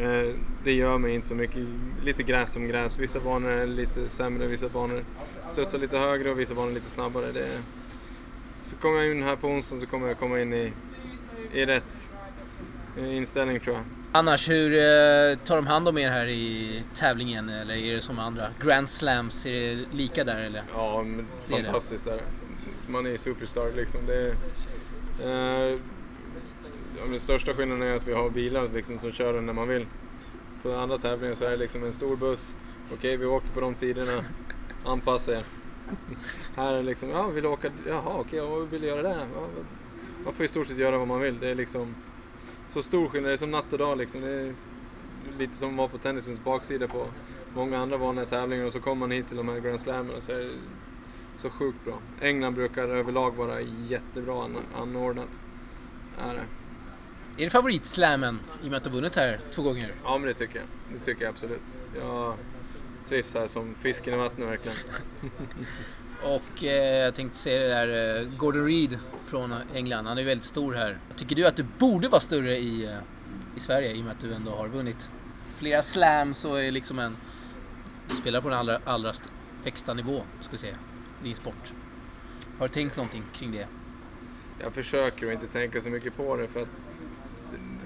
eh, 0.02 0.34
det 0.64 0.72
gör 0.72 0.98
mig 0.98 1.14
inte 1.14 1.28
så 1.28 1.34
mycket. 1.34 1.62
Lite 2.02 2.22
gräs 2.22 2.52
som 2.52 2.68
gräs. 2.68 2.98
Vissa 2.98 3.20
banor 3.20 3.50
är 3.50 3.66
lite 3.66 4.08
sämre, 4.08 4.46
vissa 4.46 4.68
banor 4.68 5.04
studsar 5.52 5.78
lite 5.78 5.98
högre 5.98 6.30
och 6.30 6.40
vissa 6.40 6.54
banor 6.54 6.72
lite 6.72 6.90
snabbare. 6.90 7.32
Det 7.32 7.40
är... 7.40 7.58
Så 8.64 8.76
kommer 8.76 8.96
jag 8.96 9.10
in 9.10 9.22
här 9.22 9.36
på 9.36 9.48
onsdag 9.48 9.76
så 9.78 9.86
kommer 9.86 10.08
jag 10.08 10.18
komma 10.18 10.40
in 10.40 10.52
i, 10.52 10.72
i 11.52 11.66
rätt 11.66 12.08
eh, 12.98 13.16
inställning 13.16 13.60
tror 13.60 13.76
jag. 13.76 13.84
Annars, 14.12 14.48
hur 14.48 14.70
tar 15.36 15.56
de 15.56 15.66
hand 15.66 15.88
om 15.88 15.98
er 15.98 16.10
här 16.10 16.26
i 16.26 16.82
tävlingen 16.94 17.48
eller 17.48 17.74
är 17.74 17.94
det 17.94 18.00
som 18.00 18.18
andra 18.18 18.48
Grand 18.62 18.88
Slams? 18.88 19.46
Är 19.46 19.50
det 19.52 19.84
lika 19.92 20.24
där 20.24 20.40
eller? 20.42 20.62
Ja, 20.74 21.02
men 21.02 21.18
är 21.18 21.58
det. 21.58 21.64
fantastiskt 21.64 22.06
är 22.06 22.12
det. 22.12 22.22
Så 22.78 22.90
Man 22.90 23.06
är 23.06 23.10
ju 23.10 23.18
superstar 23.18 23.72
liksom. 23.76 24.00
Det 24.06 24.34
är, 25.24 25.72
eh, 25.72 25.78
ja, 27.12 27.18
största 27.18 27.54
skillnaden 27.54 27.88
är 27.88 27.96
att 27.96 28.06
vi 28.06 28.12
har 28.12 28.30
bilar 28.30 28.68
liksom, 28.75 28.99
som 28.99 29.12
kör 29.12 29.32
den 29.32 29.46
när 29.46 29.52
man 29.52 29.68
vill. 29.68 29.87
På 30.62 30.76
andra 30.76 30.99
tävlingar 30.99 31.34
så 31.34 31.44
är 31.44 31.50
det 31.50 31.56
liksom 31.56 31.84
en 31.84 31.92
stor 31.92 32.16
buss. 32.16 32.56
Okej, 32.92 33.16
vi 33.16 33.26
åker 33.26 33.49
på 33.49 33.61
de 33.61 33.75
tiderna. 33.75 34.25
Anpassa 34.84 35.32
er. 35.32 35.44
Här 36.56 36.73
är 36.73 36.76
det 36.76 36.82
liksom, 36.82 37.11
ja, 37.11 37.26
vill 37.26 37.42
du 37.42 37.49
åka? 37.49 37.70
Jaha, 37.88 38.16
okej, 38.18 38.40
vad 38.40 38.68
vill 38.68 38.80
du 38.80 38.87
göra 38.87 39.02
där? 39.02 39.26
Ja, 39.34 39.49
man 40.25 40.32
får 40.32 40.44
i 40.44 40.49
stort 40.49 40.66
sett 40.66 40.78
göra 40.78 40.99
vad 40.99 41.08
man 41.08 41.20
vill. 41.20 41.38
Det 41.40 41.49
är 41.49 41.54
liksom 41.54 41.94
så 42.68 42.82
stor 42.82 43.08
skillnad. 43.08 43.30
Det 43.30 43.34
är 43.34 43.37
som 43.37 43.50
natt 43.50 43.73
och 43.73 43.78
dag 43.78 43.99
liksom. 43.99 44.20
Det 44.20 44.28
är 44.28 44.54
lite 45.38 45.56
som 45.56 45.70
att 45.70 45.76
vara 45.76 45.88
på 45.88 45.99
tennisens 45.99 46.44
baksida 46.44 46.88
på 46.88 47.06
många 47.54 47.78
andra 47.78 47.96
vanliga 47.96 48.26
tävlingar 48.26 48.64
och 48.64 48.73
så 48.73 48.80
kommer 48.80 49.00
man 49.00 49.11
hit 49.11 49.28
till 49.28 49.37
de 49.37 49.49
här 49.49 49.61
Grand 49.61 49.80
Slammen 49.80 50.16
och 50.16 50.23
så 50.23 50.32
är 50.32 50.38
det 50.38 50.50
så 51.37 51.50
sjukt 51.50 51.84
bra. 51.84 51.94
England 52.20 52.54
brukar 52.54 52.88
överlag 52.88 53.30
vara 53.34 53.61
jättebra 53.61 54.49
anordnat. 54.75 55.40
Är 56.18 56.34
det. 56.34 56.44
Är 57.36 57.44
det 57.44 57.50
favoritslammen 57.50 58.40
i 58.62 58.66
och 58.66 58.70
med 58.70 58.76
att 58.76 58.84
du 58.84 58.90
vunnit 58.90 59.16
här 59.16 59.40
två 59.54 59.62
gånger? 59.62 59.94
Ja 60.04 60.18
men 60.18 60.26
det 60.28 60.34
tycker 60.34 60.58
jag. 60.58 60.66
Det 60.98 61.04
tycker 61.04 61.22
jag 61.24 61.30
absolut. 61.30 61.62
Jag 62.00 62.34
trivs 63.08 63.34
här 63.34 63.46
som 63.46 63.74
fisken 63.74 64.14
i 64.14 64.16
vattnet 64.16 64.48
verkligen. 64.48 64.76
Och 66.22 66.64
eh, 66.64 66.96
jag 67.04 67.14
tänkte 67.14 67.38
säga 67.38 67.58
det 67.60 67.68
där, 67.68 68.20
eh, 68.22 68.28
Gordon 68.36 68.66
Reed 68.66 68.98
från 69.26 69.54
England, 69.74 70.06
han 70.06 70.18
är 70.18 70.24
väldigt 70.24 70.44
stor 70.46 70.74
här. 70.74 70.98
Tycker 71.16 71.36
du 71.36 71.46
att 71.46 71.56
du 71.56 71.64
borde 71.78 72.08
vara 72.08 72.20
större 72.20 72.56
i, 72.56 72.84
eh, 72.86 72.96
i 73.56 73.60
Sverige 73.60 73.92
i 73.92 74.00
och 74.00 74.04
med 74.04 74.12
att 74.12 74.20
du 74.20 74.34
ändå 74.34 74.50
har 74.50 74.68
vunnit 74.68 75.10
flera 75.56 75.82
slams 75.82 76.44
och 76.44 76.62
är 76.62 76.70
liksom 76.70 76.98
en... 76.98 77.16
Du 78.08 78.16
spelar 78.16 78.40
på 78.40 78.48
den 78.48 78.58
allra, 78.58 78.80
allra 78.84 79.10
st- 79.10 79.30
högsta 79.64 79.94
nivå, 79.94 80.22
ska 80.40 80.50
vi 80.52 80.58
säga, 80.58 80.76
i 81.22 81.24
din 81.26 81.36
sport. 81.36 81.72
Har 82.58 82.68
du 82.68 82.74
tänkt 82.74 82.96
någonting 82.96 83.22
kring 83.34 83.52
det? 83.52 83.66
Jag 84.62 84.72
försöker 84.72 85.26
att 85.26 85.32
inte 85.32 85.46
tänka 85.46 85.80
så 85.80 85.88
mycket 85.90 86.16
på 86.16 86.36
det 86.36 86.48
för 86.48 86.62
att 86.62 86.68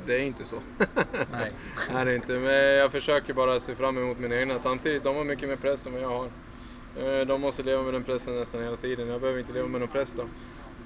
det 0.08 0.14
är 0.14 0.20
inte 0.20 0.44
så. 0.44 0.56
Nej. 1.32 1.52
är 1.94 2.04
det 2.04 2.14
inte. 2.14 2.32
Men 2.32 2.54
jag 2.54 2.92
försöker 2.92 3.34
bara 3.34 3.60
se 3.60 3.74
fram 3.74 3.98
emot 3.98 4.18
mina 4.18 4.36
egna. 4.36 4.58
Samtidigt, 4.58 5.02
de 5.02 5.16
har 5.16 5.24
mycket 5.24 5.48
mer 5.48 5.56
press 5.56 5.86
än 5.86 5.92
vad 5.92 6.02
jag 6.02 6.08
har. 6.08 6.28
Eh, 6.96 7.26
de 7.26 7.40
måste 7.40 7.62
leva 7.62 7.82
med 7.82 7.94
den 7.94 8.02
pressen 8.02 8.36
nästan 8.36 8.62
hela 8.62 8.76
tiden. 8.76 9.08
Jag 9.08 9.20
behöver 9.20 9.40
inte 9.40 9.52
leva 9.52 9.68
med 9.68 9.80
någon 9.80 9.88
press 9.88 10.16
då. 10.16 10.22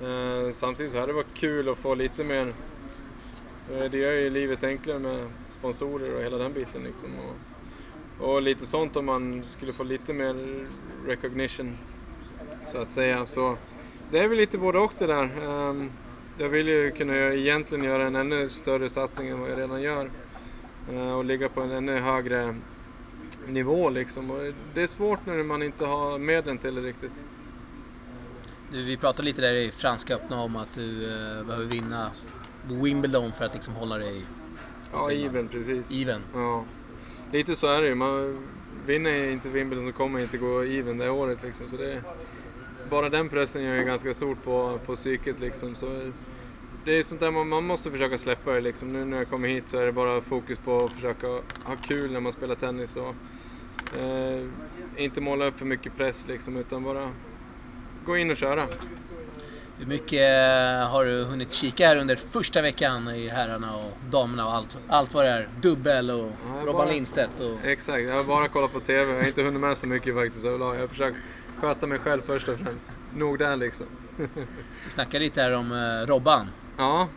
Eh, 0.07 0.51
samtidigt 0.53 0.93
så 0.93 0.99
hade 0.99 1.13
det 1.13 1.17
varit 1.17 1.35
kul 1.35 1.69
att 1.69 1.79
få 1.79 1.95
lite 1.95 2.25
mer... 2.25 2.53
Eh, 3.73 3.91
det 3.91 3.99
gör 3.99 4.13
ju 4.13 4.31
livet 4.31 4.65
enklare 4.65 4.99
med 4.99 5.29
sponsorer 5.49 6.15
och 6.15 6.23
hela 6.23 6.39
den 6.39 6.53
biten 6.53 6.83
liksom. 6.83 7.11
Och, 7.19 8.29
och 8.29 8.43
lite 8.43 8.67
sånt 8.67 8.97
om 8.97 9.07
man 9.07 9.45
skulle 9.45 9.73
få 9.73 9.85
lite 9.85 10.13
mer 10.13 10.67
recognition 11.07 11.79
så 12.67 12.79
att 12.79 12.91
säga. 12.91 13.27
Så 13.27 13.57
det 14.11 14.19
är 14.19 14.29
väl 14.29 14.39
lite 14.39 14.59
både 14.59 14.79
och 14.79 14.93
det 14.99 15.07
där. 15.07 15.31
Jag 16.39 16.49
vill 16.49 16.69
ju 16.69 16.91
kunna 16.91 17.17
egentligen 17.17 17.85
göra 17.85 18.07
en 18.07 18.17
ännu 18.17 18.49
större 18.49 18.91
satsning 18.91 19.29
än 19.29 19.41
vad 19.41 19.51
jag 19.51 19.59
redan 19.59 19.83
gör. 19.83 20.11
Och 21.17 21.25
ligga 21.25 21.49
på 21.49 21.61
en 21.61 21.71
ännu 21.71 21.99
högre 21.99 22.55
nivå 23.47 23.91
liksom. 23.91 24.31
Och 24.31 24.53
det 24.75 24.83
är 24.83 24.87
svårt 24.87 25.27
när 25.27 25.43
man 25.43 25.63
inte 25.63 25.87
har 25.87 26.19
medlen 26.19 26.59
till 26.59 26.75
det 26.75 26.81
riktigt. 26.81 27.25
Du, 28.73 28.85
vi 28.85 28.97
pratade 28.97 29.23
lite 29.23 29.41
där 29.41 29.53
i 29.53 29.71
Franska 29.71 30.15
öppna 30.15 30.41
om 30.41 30.57
att 30.57 30.75
du 30.75 31.05
eh, 31.05 31.47
behöver 31.47 31.67
vinna 31.67 32.11
Wimbledon 32.69 33.33
för 33.33 33.45
att 33.45 33.55
liksom 33.55 33.75
hålla 33.75 33.99
dig... 33.99 34.25
Ja, 34.93 35.11
even 35.11 35.49
precis. 35.49 35.91
Even. 35.91 36.21
Ja. 36.35 36.65
Lite 37.33 37.57
så 37.57 37.67
är 37.67 37.81
det 37.83 37.89
ju. 37.89 37.95
Man 37.95 38.47
vinner 38.87 39.31
inte 39.31 39.49
Wimbledon 39.49 39.87
så 39.87 39.93
kommer 39.93 40.21
inte 40.21 40.39
gå 40.39 40.63
even 40.63 40.99
det 40.99 41.11
året 41.11 41.43
liksom. 41.43 41.69
Så 41.69 41.77
det, 41.77 42.03
bara 42.93 43.09
den 43.09 43.29
pressen 43.29 43.63
gör 43.63 43.75
ju 43.75 43.85
ganska 43.85 44.15
stort 44.15 44.45
på, 44.45 44.79
på 44.87 44.95
psyket 44.95 45.41
liksom. 45.41 45.75
Så 45.75 46.13
det 46.85 46.99
är 46.99 47.03
sånt 47.03 47.21
där 47.21 47.31
man, 47.31 47.49
man 47.49 47.65
måste 47.65 47.91
försöka 47.91 48.19
släppa 48.19 48.53
det 48.53 48.61
liksom. 48.61 48.93
Nu 48.93 49.05
när 49.05 49.17
jag 49.17 49.29
kommer 49.29 49.49
hit 49.49 49.69
så 49.69 49.79
är 49.79 49.87
det 49.87 49.93
bara 49.93 50.21
fokus 50.21 50.59
på 50.59 50.85
att 50.85 50.93
försöka 50.93 51.27
ha 51.65 51.77
kul 51.85 52.13
när 52.13 52.21
man 52.21 52.33
spelar 52.33 52.55
tennis. 52.55 52.97
Och, 52.97 53.15
eh, 54.01 54.47
inte 54.97 55.21
måla 55.21 55.45
upp 55.45 55.59
för 55.59 55.65
mycket 55.65 55.97
press 55.97 56.29
liksom, 56.29 56.57
utan 56.57 56.85
bara 56.85 57.11
gå 58.07 58.17
in 58.17 58.31
och 58.31 58.37
köra. 58.37 58.63
Hur 59.79 59.87
mycket 59.87 60.21
eh, 60.21 60.91
har 60.91 61.05
du 61.05 61.25
hunnit 61.25 61.53
kika 61.53 61.89
här 61.89 61.97
under 61.97 62.17
första 62.17 62.63
veckan 62.63 63.09
i 63.09 63.29
herrarna 63.29 63.77
och 63.77 63.93
damerna 64.11 64.47
och 64.47 64.55
allt, 64.55 64.79
allt 64.89 65.15
vad 65.15 65.25
det 65.25 65.31
är? 65.31 65.49
Dubbel 65.61 66.11
och 66.11 66.33
Robban 66.67 66.89
Lindstedt 66.89 67.41
och... 67.41 67.65
Exakt, 67.65 68.03
jag 68.03 68.15
har 68.15 68.25
bara 68.25 68.49
kollat 68.49 68.73
på 68.73 68.81
TV. 68.81 69.13
Jag 69.13 69.21
har 69.21 69.29
inte 69.29 69.43
hunnit 69.43 69.61
med 69.61 69.77
så 69.77 69.87
mycket 69.87 70.15
faktiskt 70.15 70.45
överlag. 70.45 70.75
Jag 70.75 70.81
har 70.81 70.89
försökt 70.89 71.17
sköta 71.63 71.87
mig 71.87 71.99
själv 71.99 72.23
först 72.27 72.49
och 72.49 72.59
främst. 72.59 72.91
Nog 73.17 73.39
där 73.39 73.57
liksom. 73.57 73.87
Vi 74.85 74.91
snackade 74.91 75.25
lite 75.25 75.43
här 75.43 75.53
om 75.53 75.73
uh, 75.73 76.07
Robban. 76.07 76.47
Ja. 76.77 77.09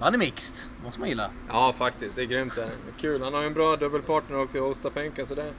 Han 0.00 0.14
är 0.14 0.18
mixed, 0.18 0.56
måste 0.84 1.00
man 1.00 1.08
gilla. 1.08 1.30
Ja, 1.48 1.72
faktiskt. 1.72 2.16
Det 2.16 2.22
är 2.22 2.26
grymt. 2.26 2.54
Det 2.54 2.70
kul. 3.00 3.22
Han 3.22 3.34
har 3.34 3.42
en 3.42 3.54
bra 3.54 3.76
dubbelpartner 3.76 4.38
och 4.38 4.56
Ostapenka, 4.56 5.26
så 5.26 5.34
det, 5.34 5.52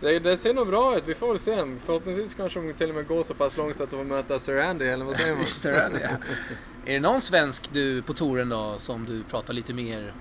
det, 0.00 0.18
det 0.18 0.36
ser 0.36 0.54
nog 0.54 0.66
bra 0.66 0.96
ut. 0.96 1.04
Vi 1.06 1.14
får 1.14 1.28
väl 1.28 1.38
se. 1.38 1.76
Förhoppningsvis 1.84 2.34
kanske 2.34 2.60
de 2.60 2.72
till 2.72 2.88
och 2.88 2.94
med 2.94 3.06
går 3.06 3.22
så 3.22 3.34
pass 3.34 3.56
långt 3.56 3.80
att 3.80 3.90
de 3.90 3.96
får 3.96 4.04
möta 4.04 4.38
Sir 4.38 4.60
Andy, 4.60 4.84
eller 4.84 5.04
vad 5.04 5.16
säger 5.16 5.36
man? 5.36 5.44
Sir 5.46 5.80
Andy, 5.80 5.98
ja. 6.02 6.08
Är 6.86 6.92
det 6.92 7.00
någon 7.00 7.20
svensk 7.20 7.70
du 7.72 8.02
på 8.02 8.12
touren 8.12 8.48
då 8.48 8.74
som 8.78 9.04
du 9.04 9.22
pratar 9.22 9.54
lite 9.54 9.74
mer 9.74 10.14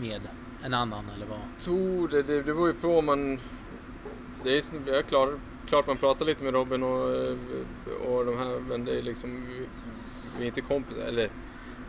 med 0.00 0.20
än 0.64 0.74
annan, 0.74 1.04
eller 1.16 1.26
vad? 1.26 1.38
Tour, 1.60 2.08
det, 2.08 2.22
det, 2.22 2.42
beror 2.42 2.68
ju 2.68 2.74
på 2.74 3.02
man... 3.02 3.40
Det 4.44 4.56
är, 4.56 4.62
jag 4.86 4.98
är 4.98 5.02
klar, 5.02 5.38
klart 5.68 5.86
man 5.86 5.96
pratar 5.96 6.26
lite 6.26 6.44
med 6.44 6.54
Robin 6.54 6.82
och, 6.82 7.08
och 8.06 8.26
de 8.26 8.38
här, 8.38 8.60
men 8.68 8.84
det 8.84 8.98
är 8.98 9.02
liksom... 9.02 9.44
Vi, 9.48 9.66
vi 10.38 10.42
är 10.42 10.46
inte 10.46 10.60
kompisar, 10.60 11.02
eller 11.02 11.30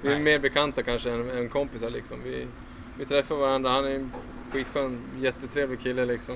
vi 0.01 0.09
är 0.09 0.13
Nej. 0.13 0.23
mer 0.23 0.39
bekanta 0.39 0.83
kanske 0.83 1.11
än, 1.11 1.29
än 1.29 1.49
kompisar 1.49 1.89
liksom. 1.89 2.17
Vi, 2.23 2.47
vi 2.97 3.05
träffar 3.05 3.35
varandra, 3.35 3.69
han 3.69 3.85
är 3.85 3.95
en 3.95 4.11
skitskön, 4.51 5.01
jättetrevlig 5.19 5.79
kille 5.79 6.05
liksom. 6.05 6.35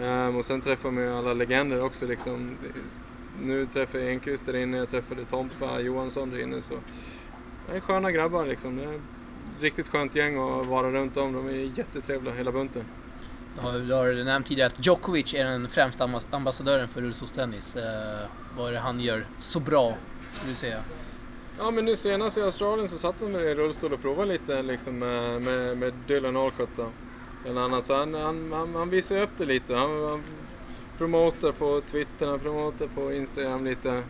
Um, 0.00 0.36
och 0.36 0.44
sen 0.44 0.60
träffar 0.60 0.90
man 0.90 1.04
ju 1.04 1.12
alla 1.12 1.32
legender 1.32 1.84
också 1.84 2.06
liksom. 2.06 2.56
Nu 3.42 3.66
träffar 3.66 3.98
jag 3.98 4.10
Enqvist 4.10 4.46
där 4.46 4.56
inne, 4.56 4.76
jag 4.76 4.88
träffade 4.88 5.24
Tompa 5.24 5.80
Johansson 5.80 6.30
där 6.30 6.40
inne. 6.40 6.62
Så 6.62 6.74
det 7.70 7.76
är 7.76 7.80
sköna 7.80 8.12
grabbar 8.12 8.46
liksom. 8.46 8.76
Det 8.76 8.84
är 8.84 8.94
ett 8.94 9.00
riktigt 9.60 9.88
skönt 9.88 10.16
gäng 10.16 10.36
att 10.36 10.66
vara 10.66 10.90
runt 10.90 11.16
om. 11.16 11.32
De 11.32 11.48
är 11.48 11.78
jättetrevliga 11.78 12.34
hela 12.34 12.52
bunten. 12.52 12.84
Du 13.60 13.92
har 13.94 14.24
nämnt 14.24 14.46
tidigare 14.46 14.66
att 14.66 14.86
Djokovic 14.86 15.34
är 15.34 15.44
den 15.44 15.68
främsta 15.68 16.10
ambassadören 16.30 16.88
för 16.88 17.00
rullstolstennis. 17.00 17.76
Eh, 17.76 18.28
vad 18.56 18.68
är 18.68 18.72
det 18.72 18.78
han 18.78 19.00
gör 19.00 19.26
så 19.38 19.60
bra, 19.60 19.96
skulle 20.32 20.52
du 20.52 20.56
säga? 20.56 20.78
Ja 21.58 21.70
men 21.70 21.84
nu 21.84 21.96
senast 21.96 22.38
i 22.38 22.42
Australien 22.42 22.88
så 22.88 22.98
satt 22.98 23.20
han 23.20 23.34
i 23.34 23.54
rullstol 23.54 23.92
och 23.92 24.02
provade 24.02 24.32
lite 24.32 24.62
liksom, 24.62 25.02
eh, 25.02 25.40
med, 25.40 25.78
med, 25.78 25.92
Dylan 26.06 26.36
Alcott 26.36 26.68
då. 26.76 26.86
Bland 27.42 27.58
annat. 27.58 27.86
Så 27.86 27.96
han, 27.96 28.14
han, 28.14 28.52
han, 28.52 28.74
han 28.74 28.90
visade 28.90 29.22
upp 29.22 29.30
det 29.36 29.44
lite. 29.44 29.74
Han, 29.74 30.04
han 30.04 30.22
promotar 30.98 31.52
på 31.52 31.80
Twitter, 31.80 32.26
han 32.26 32.40
promotar 32.40 32.86
på 32.86 33.12
Instagram 33.12 33.64
lite 33.64 34.02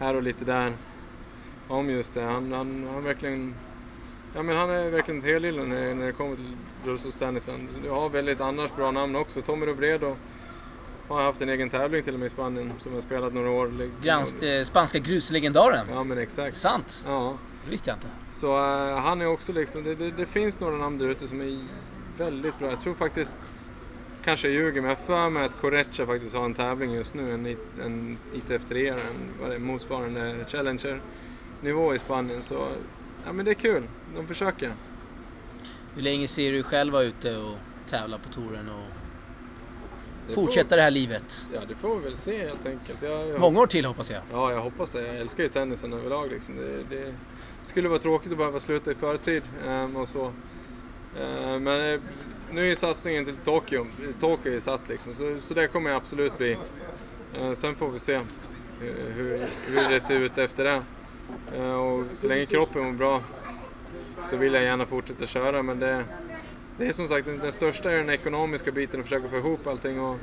här 0.00 0.14
och 0.14 0.22
lite 0.22 0.44
där. 0.44 0.72
Om 1.68 1.90
just 1.90 2.14
det. 2.14 2.22
Han, 2.22 2.52
han, 2.52 2.88
han 2.92 3.04
verkligen... 3.04 3.54
Ja 4.34 4.42
men 4.42 4.56
han 4.56 4.70
är 4.70 4.90
verkligen 4.90 5.18
ett 5.18 5.26
helylle 5.26 5.64
när, 5.64 5.94
när 5.94 6.06
det 6.06 6.12
kommer 6.12 6.36
till 6.36 6.56
rullstolstennisen. 6.84 7.68
Du 7.82 7.90
har 7.90 8.08
väldigt 8.08 8.40
annars 8.40 8.74
bra 8.76 8.90
namn 8.90 9.16
också. 9.16 9.42
Tommy 9.42 9.66
Robredo 9.66 10.16
har 11.08 11.22
haft 11.22 11.40
en 11.40 11.48
egen 11.48 11.70
tävling 11.70 12.02
till 12.02 12.14
och 12.14 12.20
med 12.20 12.26
i 12.26 12.30
Spanien 12.30 12.72
som 12.78 12.94
har 12.94 13.00
spelat 13.00 13.34
några 13.34 13.50
år. 13.50 13.68
Liksom. 13.68 14.48
Eh, 14.48 14.64
spanska 14.64 14.98
gruslegendaren. 14.98 15.86
Ja 15.90 16.04
men 16.04 16.18
exakt. 16.18 16.58
Sant? 16.58 17.04
Ja. 17.06 17.36
Det 17.64 17.70
visste 17.70 17.90
jag 17.90 17.96
inte. 17.96 18.08
Så 18.30 18.56
uh, 18.56 18.96
han 18.96 19.20
är 19.20 19.26
också 19.26 19.52
liksom, 19.52 19.84
det, 19.84 19.94
det, 19.94 20.10
det 20.10 20.26
finns 20.26 20.60
några 20.60 20.76
namn 20.76 20.98
där 20.98 21.08
ute 21.08 21.28
som 21.28 21.40
är 21.40 21.58
väldigt 22.18 22.58
bra. 22.58 22.70
Jag 22.70 22.80
tror 22.80 22.94
faktiskt, 22.94 23.38
kanske 24.24 24.48
jag 24.48 24.54
ljuger, 24.54 24.80
men 24.80 24.88
jag 24.90 24.98
för 24.98 25.30
mig 25.30 25.44
att 25.44 25.60
Correcha 25.60 26.06
faktiskt 26.06 26.36
har 26.36 26.44
en 26.44 26.54
tävling 26.54 26.92
just 26.92 27.14
nu, 27.14 27.34
en, 27.34 27.46
en 27.84 28.18
ITF 28.34 28.64
3 28.68 28.94
en 29.54 29.62
motsvarande 29.62 30.44
Challenger-nivå 30.48 31.94
i 31.94 31.98
Spanien. 31.98 32.42
Så 32.42 32.68
ja, 33.24 33.32
men 33.32 33.44
det 33.44 33.50
är 33.50 33.54
kul, 33.54 33.82
de 34.16 34.26
försöker. 34.26 34.72
Hur 35.94 36.02
länge 36.02 36.28
ser 36.28 36.52
du 36.52 36.62
själv 36.62 36.92
vara 36.92 37.02
ute 37.02 37.36
och 37.36 37.56
tävla 37.88 38.18
på 38.18 38.28
touren 38.28 38.68
och 38.68 39.02
det 40.28 40.34
fortsätta 40.34 40.68
får, 40.68 40.76
det 40.76 40.82
här 40.82 40.90
livet? 40.90 41.46
Ja, 41.54 41.60
det 41.68 41.74
får 41.74 41.96
vi 41.96 42.04
väl 42.04 42.16
se 42.16 42.46
helt 42.46 42.66
enkelt. 42.66 43.02
Jag, 43.02 43.28
jag, 43.28 43.40
Många 43.40 43.60
år 43.60 43.66
till 43.66 43.84
hoppas 43.84 44.10
jag. 44.10 44.22
Ja, 44.32 44.52
jag 44.52 44.60
hoppas 44.60 44.90
det. 44.90 45.06
Jag 45.06 45.16
älskar 45.16 45.42
ju 45.42 45.48
tennisen 45.48 45.92
överlag. 45.92 46.30
Liksom. 46.30 46.56
Det, 46.56 46.96
det 46.96 47.14
skulle 47.62 47.88
vara 47.88 47.98
tråkigt 47.98 48.32
att 48.32 48.38
behöva 48.38 48.60
sluta 48.60 48.90
i 48.90 48.94
förtid. 48.94 49.42
Um, 49.68 49.96
och 49.96 50.08
så. 50.08 50.24
Uh, 50.24 51.58
men 51.58 51.94
eh, 51.94 52.00
nu 52.52 52.70
är 52.70 52.74
satsningen 52.74 53.24
till 53.24 53.36
Tokyo. 53.36 53.86
Tokyo 54.20 54.52
är 54.52 54.60
satt 54.60 54.88
liksom, 54.88 55.14
så, 55.14 55.36
så 55.42 55.54
det 55.54 55.66
kommer 55.66 55.90
jag 55.90 55.96
absolut 55.96 56.38
bli. 56.38 56.56
Uh, 57.40 57.52
sen 57.52 57.74
får 57.74 57.90
vi 57.90 57.98
se 57.98 58.20
hur, 58.80 59.46
hur 59.66 59.88
det 59.90 60.00
ser 60.00 60.20
ut 60.20 60.38
efter 60.38 60.64
det. 60.64 60.82
Eh, 61.56 61.72
och 61.72 62.04
så 62.12 62.28
länge 62.28 62.46
kroppen 62.46 62.84
mår 62.84 62.92
bra 62.92 63.20
så 64.30 64.36
vill 64.36 64.54
jag 64.54 64.62
gärna 64.62 64.86
fortsätta 64.86 65.26
köra 65.26 65.62
men 65.62 65.78
det, 65.78 66.04
det 66.78 66.88
är 66.88 66.92
som 66.92 67.08
sagt 67.08 67.28
den, 67.42 67.52
största 67.52 67.90
är 67.90 67.98
den 67.98 68.10
ekonomiska 68.10 68.72
biten 68.72 69.00
och 69.00 69.06
försöka 69.06 69.28
få 69.28 69.36
ihop 69.36 69.66
allting 69.66 70.00
och 70.00 70.18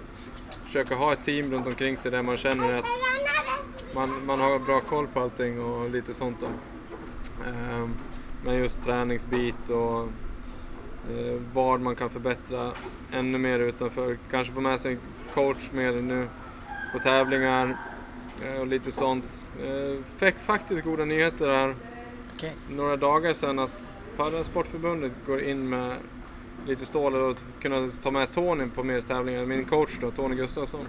försöka 0.63 0.95
ha 0.95 1.13
ett 1.13 1.23
team 1.23 1.51
runt 1.51 1.67
omkring 1.67 1.97
sig 1.97 2.11
där 2.11 2.21
man 2.21 2.37
känner 2.37 2.77
att 2.77 2.85
man, 3.95 4.25
man 4.25 4.39
har 4.39 4.59
bra 4.59 4.79
koll 4.79 5.07
på 5.07 5.19
allting 5.19 5.61
och 5.61 5.89
lite 5.89 6.13
sånt 6.13 6.37
då. 6.39 6.47
Eh, 7.49 7.89
men 8.45 8.55
just 8.55 8.83
träningsbit 8.83 9.69
och 9.69 10.01
eh, 11.11 11.41
vad 11.53 11.81
man 11.81 11.95
kan 11.95 12.09
förbättra 12.09 12.71
ännu 13.11 13.37
mer 13.37 13.59
utanför. 13.59 14.17
Kanske 14.31 14.53
få 14.53 14.61
med 14.61 14.79
sig 14.79 14.91
en 14.91 14.99
coach 15.33 15.71
med 15.71 16.03
nu 16.03 16.27
på 16.93 16.99
tävlingar 16.99 17.77
och 18.59 18.67
lite 18.67 18.91
sånt. 18.91 19.48
Uh, 19.63 20.03
fick 20.17 20.36
faktiskt 20.36 20.83
goda 20.83 21.05
nyheter 21.05 21.50
här 21.50 21.75
okay. 22.36 22.51
några 22.69 22.98
dagar 22.98 23.33
sedan 23.33 23.59
att 23.59 23.91
Parasportförbundet 24.17 25.12
går 25.25 25.41
in 25.41 25.69
med 25.69 25.95
lite 26.67 26.86
stål 26.86 27.15
och 27.15 27.38
kunna 27.62 27.89
ta 28.01 28.12
med 28.12 28.31
Tony 28.31 28.67
på 28.75 28.83
mer 28.83 29.01
tävlingar. 29.01 29.45
Min 29.45 29.65
coach 29.65 29.98
då, 30.01 30.12
Tony 30.12 30.36
Gustafsson. 30.36 30.86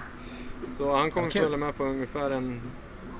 Så 0.70 0.96
han 0.96 1.10
kommer 1.10 1.26
okay. 1.26 1.42
följa 1.42 1.56
med 1.56 1.76
på 1.76 1.84
ungefär 1.84 2.30
en 2.30 2.60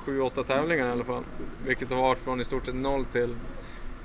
7-8 0.06 0.44
tävlingar 0.44 0.86
i 0.86 0.90
alla 0.90 1.04
fall. 1.04 1.24
Vilket 1.66 1.90
har 1.90 2.02
varit 2.02 2.18
från 2.18 2.40
i 2.40 2.44
stort 2.44 2.66
sett 2.66 2.74
noll 2.74 3.04
till, 3.04 3.36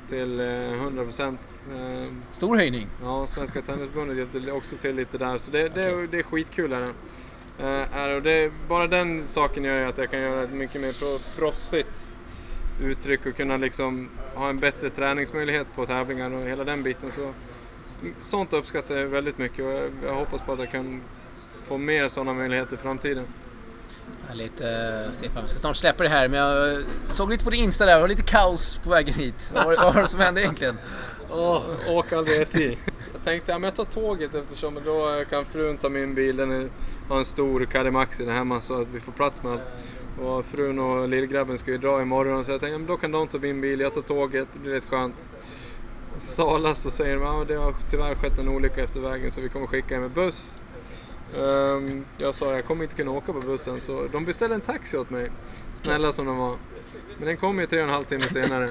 till 0.10 0.40
100 0.40 1.02
eh, 1.02 1.08
procent. 1.08 1.40
Eh, 1.72 2.08
Stor 2.32 2.58
höjning! 2.58 2.88
Ja, 3.04 3.28
Svenska 3.28 3.62
Tennisförbundet 3.62 4.18
hjälpte 4.18 4.52
också 4.52 4.76
till 4.76 4.96
lite 4.96 5.18
där. 5.18 5.38
Så 5.38 5.52
det, 5.52 5.70
det, 5.70 5.96
okay. 5.96 6.08
det 6.08 6.18
är 6.18 6.24
skitkul. 6.24 6.74
Här. 6.74 6.94
Uh, 7.60 7.98
är, 7.98 8.16
och 8.16 8.22
det, 8.22 8.52
bara 8.68 8.88
den 8.88 9.28
saken 9.28 9.64
gör 9.64 9.80
ju 9.80 9.86
att 9.86 9.98
jag 9.98 10.12
kan 10.12 10.22
göra 10.22 10.44
ett 10.44 10.54
mycket 10.54 10.82
mer 10.82 10.94
proffsigt 11.38 12.12
uttryck 12.82 13.26
och 13.26 13.36
kunna 13.36 13.58
liksom 13.58 14.10
ha 14.36 14.50
en 14.50 14.60
bättre 14.60 14.90
träningsmöjlighet 14.90 15.68
på 15.76 15.86
tävlingar 15.86 16.34
och 16.34 16.46
hela 16.46 16.64
den 16.64 16.84
biten. 16.84 17.12
Så 17.12 17.34
sånt 18.22 18.54
uppskattar 18.54 18.96
jag 18.96 19.08
väldigt 19.08 19.38
mycket 19.38 19.66
och 19.66 20.08
jag 20.08 20.16
hoppas 20.16 20.42
på 20.42 20.54
att 20.54 20.60
jag 20.60 20.72
kan 20.72 21.02
få 21.64 21.78
mer 21.78 22.10
sådana 22.10 22.34
möjligheter 22.34 22.74
i 22.74 22.78
framtiden. 22.78 23.26
Härligt 24.28 24.62
uh, 24.62 25.14
Stefan, 25.14 25.44
vi 25.44 25.50
ska 25.50 25.60
snart 25.60 25.76
släppa 25.78 26.04
det 26.04 26.10
här 26.10 26.28
men 26.28 26.40
jag 26.40 26.84
såg 27.08 27.32
lite 27.32 27.44
på 27.44 27.50
din 27.50 27.64
Insta 27.64 27.86
där, 27.86 27.96
det 27.96 28.02
var 28.02 28.08
lite 28.08 28.24
kaos 28.24 28.80
på 28.84 28.90
vägen 28.90 29.14
hit. 29.14 29.52
Vad 29.54 29.66
var, 29.66 29.76
vad 29.76 29.94
var 29.96 30.02
det 30.02 30.08
som 30.08 30.20
hände 30.20 30.42
egentligen? 30.42 30.78
Oh, 31.30 31.64
åk 31.88 32.14
aldrig 32.14 32.42
SJ 32.42 32.78
tänkte 33.26 33.52
ja, 33.52 33.60
men 33.60 33.68
jag 33.68 33.76
tar 33.76 33.86
tåget 33.86 34.36
eftersom 34.36 34.80
då 34.86 35.24
kan 35.30 35.46
frun 35.46 35.78
ta 35.78 35.90
min 35.90 36.16
bil. 36.16 36.38
Den 36.38 36.70
har 37.10 37.18
en 37.18 37.26
stor 37.26 37.66
Karimaxi 37.66 38.26
där 38.26 38.32
hemma 38.32 38.62
så 38.62 38.82
att 38.82 38.88
vi 38.88 39.00
får 39.00 39.12
plats 39.12 39.44
med 39.44 39.52
allt. 39.52 39.72
Och 40.22 40.46
frun 40.46 40.80
och 40.80 41.10
lillgrabben 41.10 41.58
ska 41.58 41.72
ju 41.72 41.78
dra 41.78 42.02
imorgon 42.02 42.46
så 42.46 42.52
jag 42.52 42.60
tänkte 42.62 42.74
ja, 42.74 42.78
men 42.78 42.88
då 42.88 42.98
kan 42.98 43.12
de 43.12 43.28
ta 43.28 43.38
min 43.38 43.62
bil, 43.62 43.80
jag 43.80 43.94
tar 43.94 44.02
tåget, 44.02 44.48
det 44.54 44.60
blir 44.60 44.72
rätt 44.72 44.86
skönt. 44.86 45.32
Sala 46.20 46.76
så 46.76 46.92
säger 46.92 47.16
de 47.16 47.24
att 47.24 47.38
ja, 47.38 47.46
det 47.48 47.56
har 47.56 47.74
tyvärr 47.90 48.16
skett 48.16 48.40
en 48.40 48.50
olycka 48.50 48.84
efter 48.84 49.00
vägen 49.00 49.32
så 49.32 49.42
vi 49.42 49.50
kommer 49.50 49.68
skicka 49.68 49.96
er 49.96 50.00
med 50.00 50.12
buss. 50.12 50.60
Um, 51.38 52.06
jag 52.18 52.36
sa 52.36 52.54
jag 52.54 52.66
kommer 52.66 52.84
inte 52.84 52.96
kunna 52.96 53.12
åka 53.12 53.34
på 53.34 53.40
bussen 53.40 53.82
så 53.82 54.08
de 54.12 54.26
beställde 54.26 54.56
en 54.56 54.62
taxi 54.62 54.98
åt 54.98 55.10
mig. 55.10 55.32
Snälla 55.76 56.12
som 56.12 56.26
de 56.26 56.38
var. 56.38 56.56
Men 57.18 57.28
den 57.28 57.38
kom 57.38 57.60
ju 57.60 57.66
tre 57.66 57.80
och 57.80 57.88
en 57.88 57.94
halv 57.94 58.04
timme 58.04 58.22
senare. 58.22 58.70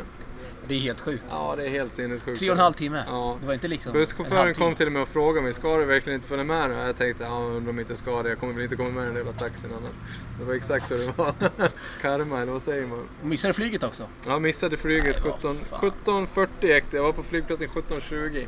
Det 0.68 0.74
är 0.74 0.78
helt 0.78 1.00
sjukt. 1.00 1.24
Ja, 1.30 1.54
det 1.56 1.64
är 1.64 1.68
helt 1.68 1.94
sinnessjukt. 1.94 2.38
Tre 2.38 2.50
och 2.50 2.56
en 2.56 2.60
halv 2.62 2.72
timme? 2.72 3.04
Ja. 3.06 3.38
Det 3.40 3.46
var 3.46 3.54
inte 3.54 3.68
liksom 3.68 3.92
en 3.92 3.98
Busschauffören 3.98 4.54
kom 4.54 4.74
till 4.74 4.86
och 4.86 4.92
med 4.92 5.02
och 5.02 5.08
frågade 5.08 5.42
mig, 5.44 5.52
ska 5.52 5.76
du 5.76 5.84
verkligen 5.84 6.14
inte 6.14 6.28
följa 6.28 6.44
med 6.44 6.70
nu? 6.70 6.76
Jag 6.76 6.96
tänkte, 6.96 7.24
ja 7.24 7.30
undrar 7.30 7.70
om 7.70 7.78
jag 7.78 7.84
inte 7.84 7.96
ska 7.96 8.22
det, 8.22 8.28
jag 8.28 8.38
kommer 8.38 8.52
väl 8.52 8.62
inte 8.62 8.76
komma 8.76 8.90
med 8.90 9.02
i 9.02 9.06
den 9.06 9.16
jävla 9.16 9.32
taxin 9.32 9.70
annars. 9.70 9.92
Det 10.38 10.44
var 10.44 10.54
exakt 10.54 10.88
så 10.88 10.94
det 10.94 11.18
var. 11.18 11.34
Karma, 12.00 12.42
eller 12.42 12.52
vad 12.52 12.62
säger 12.62 12.86
man? 12.86 13.08
Och 13.20 13.26
missade 13.26 13.54
flyget 13.54 13.84
också? 13.84 14.02
Jag 14.26 14.42
missade 14.42 14.76
flyget 14.76 15.24
Nej, 15.24 15.32
vad 15.42 15.56
17 15.80 16.26
fan. 16.26 16.26
17.40 16.26 16.74
gick 16.74 16.84
det. 16.90 16.96
Jag 16.96 17.04
var 17.04 17.12
på 17.12 17.22
flygplatsen 17.22 17.68
17.20. 17.68 18.46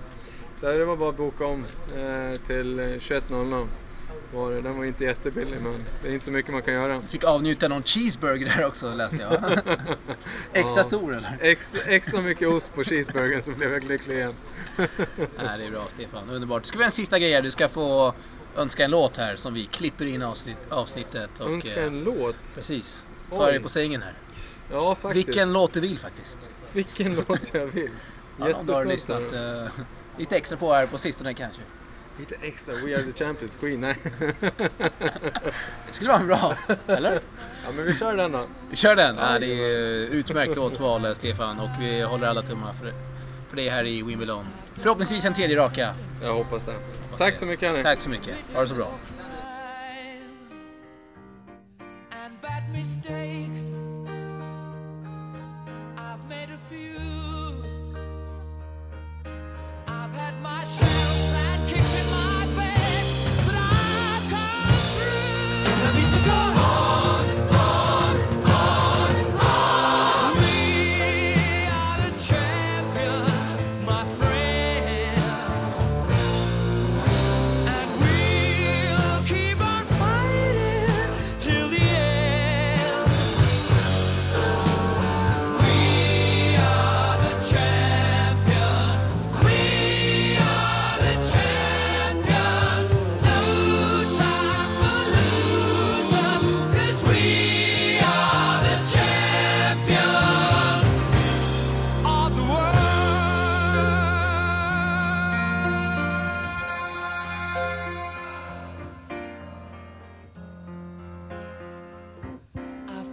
Så 0.60 0.66
det 0.66 0.84
var 0.84 0.96
bara 0.96 1.08
att 1.10 1.16
boka 1.16 1.46
om 1.46 1.64
eh, 1.96 2.40
till 2.46 2.78
eh, 2.78 2.84
21.00. 2.84 3.66
Var 4.34 4.50
det. 4.50 4.60
Den 4.60 4.76
var 4.78 4.84
inte 4.84 5.04
jättebillig 5.04 5.60
men 5.60 5.76
det 6.02 6.08
är 6.08 6.12
inte 6.12 6.24
så 6.24 6.30
mycket 6.30 6.52
man 6.52 6.62
kan 6.62 6.74
göra. 6.74 7.00
Fick 7.10 7.24
avnjuta 7.24 7.68
någon 7.68 7.82
cheeseburger 7.82 8.46
där 8.56 8.66
också 8.66 8.94
läste 8.94 9.16
jag? 9.16 9.32
Extra 10.52 10.80
Ja. 10.80 10.84
stor 10.84 11.14
eller? 11.16 11.36
Extra, 11.40 11.80
extra 11.80 12.20
mycket 12.22 12.48
ost 12.48 12.74
på 12.74 12.84
cheeseburgern 12.84 13.42
så 13.42 13.50
blev 13.52 13.72
jag 13.72 13.84
lycklig 13.84 14.16
igen. 14.16 14.34
Nej, 14.76 15.58
det 15.58 15.64
är 15.64 15.70
bra 15.70 15.84
Stefan. 15.94 16.30
Underbart. 16.30 16.66
Ska 16.66 16.78
vi 16.78 16.84
en 16.84 16.90
sista 16.90 17.18
grej 17.18 17.32
här? 17.32 17.42
Du 17.42 17.50
ska 17.50 17.68
få 17.68 18.14
önska 18.56 18.84
en 18.84 18.90
låt 18.90 19.16
här 19.16 19.36
som 19.36 19.54
vi 19.54 19.64
klipper 19.66 20.06
in 20.06 20.22
avsnitt, 20.22 20.56
avsnittet. 20.70 21.40
Och, 21.40 21.50
Önska 21.50 21.80
eh, 21.80 21.86
en 21.86 22.04
låt. 22.04 22.36
Precis. 22.54 23.04
Ta 23.34 23.46
dig 23.46 23.60
på 23.60 23.68
sängen 23.68 24.02
här. 24.02 24.14
Ja 24.72 24.94
faktiskt. 24.94 25.28
Vilken 25.28 25.52
låt 25.52 25.72
du 25.72 25.80
vill 25.80 25.98
faktiskt. 25.98 26.38
Vilken 26.72 27.14
låt 27.14 27.54
jag 27.54 27.66
vill. 27.66 27.90
Ja, 28.38 28.54
om 28.54 28.66
du 28.66 28.72
har 28.72 28.84
lyssnat 28.84 29.32
eh, 29.32 29.66
lite 30.18 30.36
extra 30.36 30.56
på 30.58 30.72
här 30.72 30.86
på 30.86 30.98
sistone 30.98 31.34
kanske. 31.34 31.62
Lite 32.18 32.34
extra 32.42 32.74
We 32.74 32.94
Are 32.94 33.02
The 33.02 33.24
Champions 33.24 33.56
Queen. 33.56 33.80
Nej. 33.80 33.96
Det 35.86 35.92
skulle 35.92 36.10
vara 36.10 36.24
bra, 36.24 36.56
eller? 36.86 37.20
ja 37.64 37.72
men 37.76 37.84
vi 37.84 37.94
kör 37.94 38.16
den 38.16 38.32
då. 38.32 38.46
Vi 38.70 38.76
kör 38.76 38.96
den! 38.96 39.16
Ja, 39.16 39.38
det 39.38 39.46
är 39.46 40.06
utmärkt 40.06 40.56
låtval 40.56 41.14
Stefan 41.16 41.60
och 41.60 41.70
vi 41.80 42.02
håller 42.02 42.26
alla 42.26 42.42
tummar 42.42 42.72
för, 42.72 42.92
för 43.48 43.56
det 43.56 43.70
här 43.70 43.84
i 43.84 44.02
Wimbledon. 44.02 44.46
Förhoppningsvis 44.74 45.24
en 45.24 45.34
tredje 45.34 45.58
raka. 45.58 45.94
Jag 46.22 46.34
hoppas 46.34 46.64
det. 46.64 46.74
Tack 47.18 47.36
så 47.36 47.46
mycket 47.46 47.68
hörni. 47.68 47.82
Tack 47.82 48.00
så 48.00 48.10
mycket. 48.10 48.34
Ha 48.54 48.60
det 48.60 48.68
så 48.68 48.74
bra. 48.74 48.88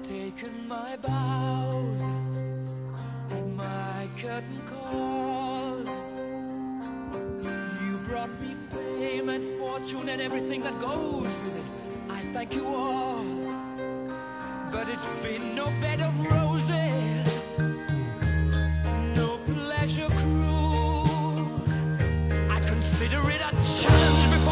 taken 0.03 0.67
my 0.67 0.97
bows 0.97 2.01
and 3.31 3.55
my 3.55 4.07
curtain 4.17 4.61
calls. 4.67 5.87
You 7.81 7.97
brought 8.05 8.29
me 8.41 8.53
fame 8.69 9.29
and 9.29 9.57
fortune 9.57 10.09
and 10.09 10.21
everything 10.21 10.59
that 10.61 10.77
goes 10.81 11.23
with 11.23 11.55
it. 11.55 11.63
I 12.09 12.19
thank 12.33 12.53
you 12.53 12.67
all, 12.67 13.23
but 14.73 14.89
it's 14.89 15.07
been 15.21 15.55
no 15.55 15.67
bed 15.79 16.01
of 16.01 16.13
roses, 16.19 17.59
no 19.15 19.37
pleasure 19.45 20.09
cruise. 20.09 21.73
I 22.49 22.59
consider 22.67 23.21
it 23.29 23.39
a 23.39 23.51
challenge. 23.81 24.42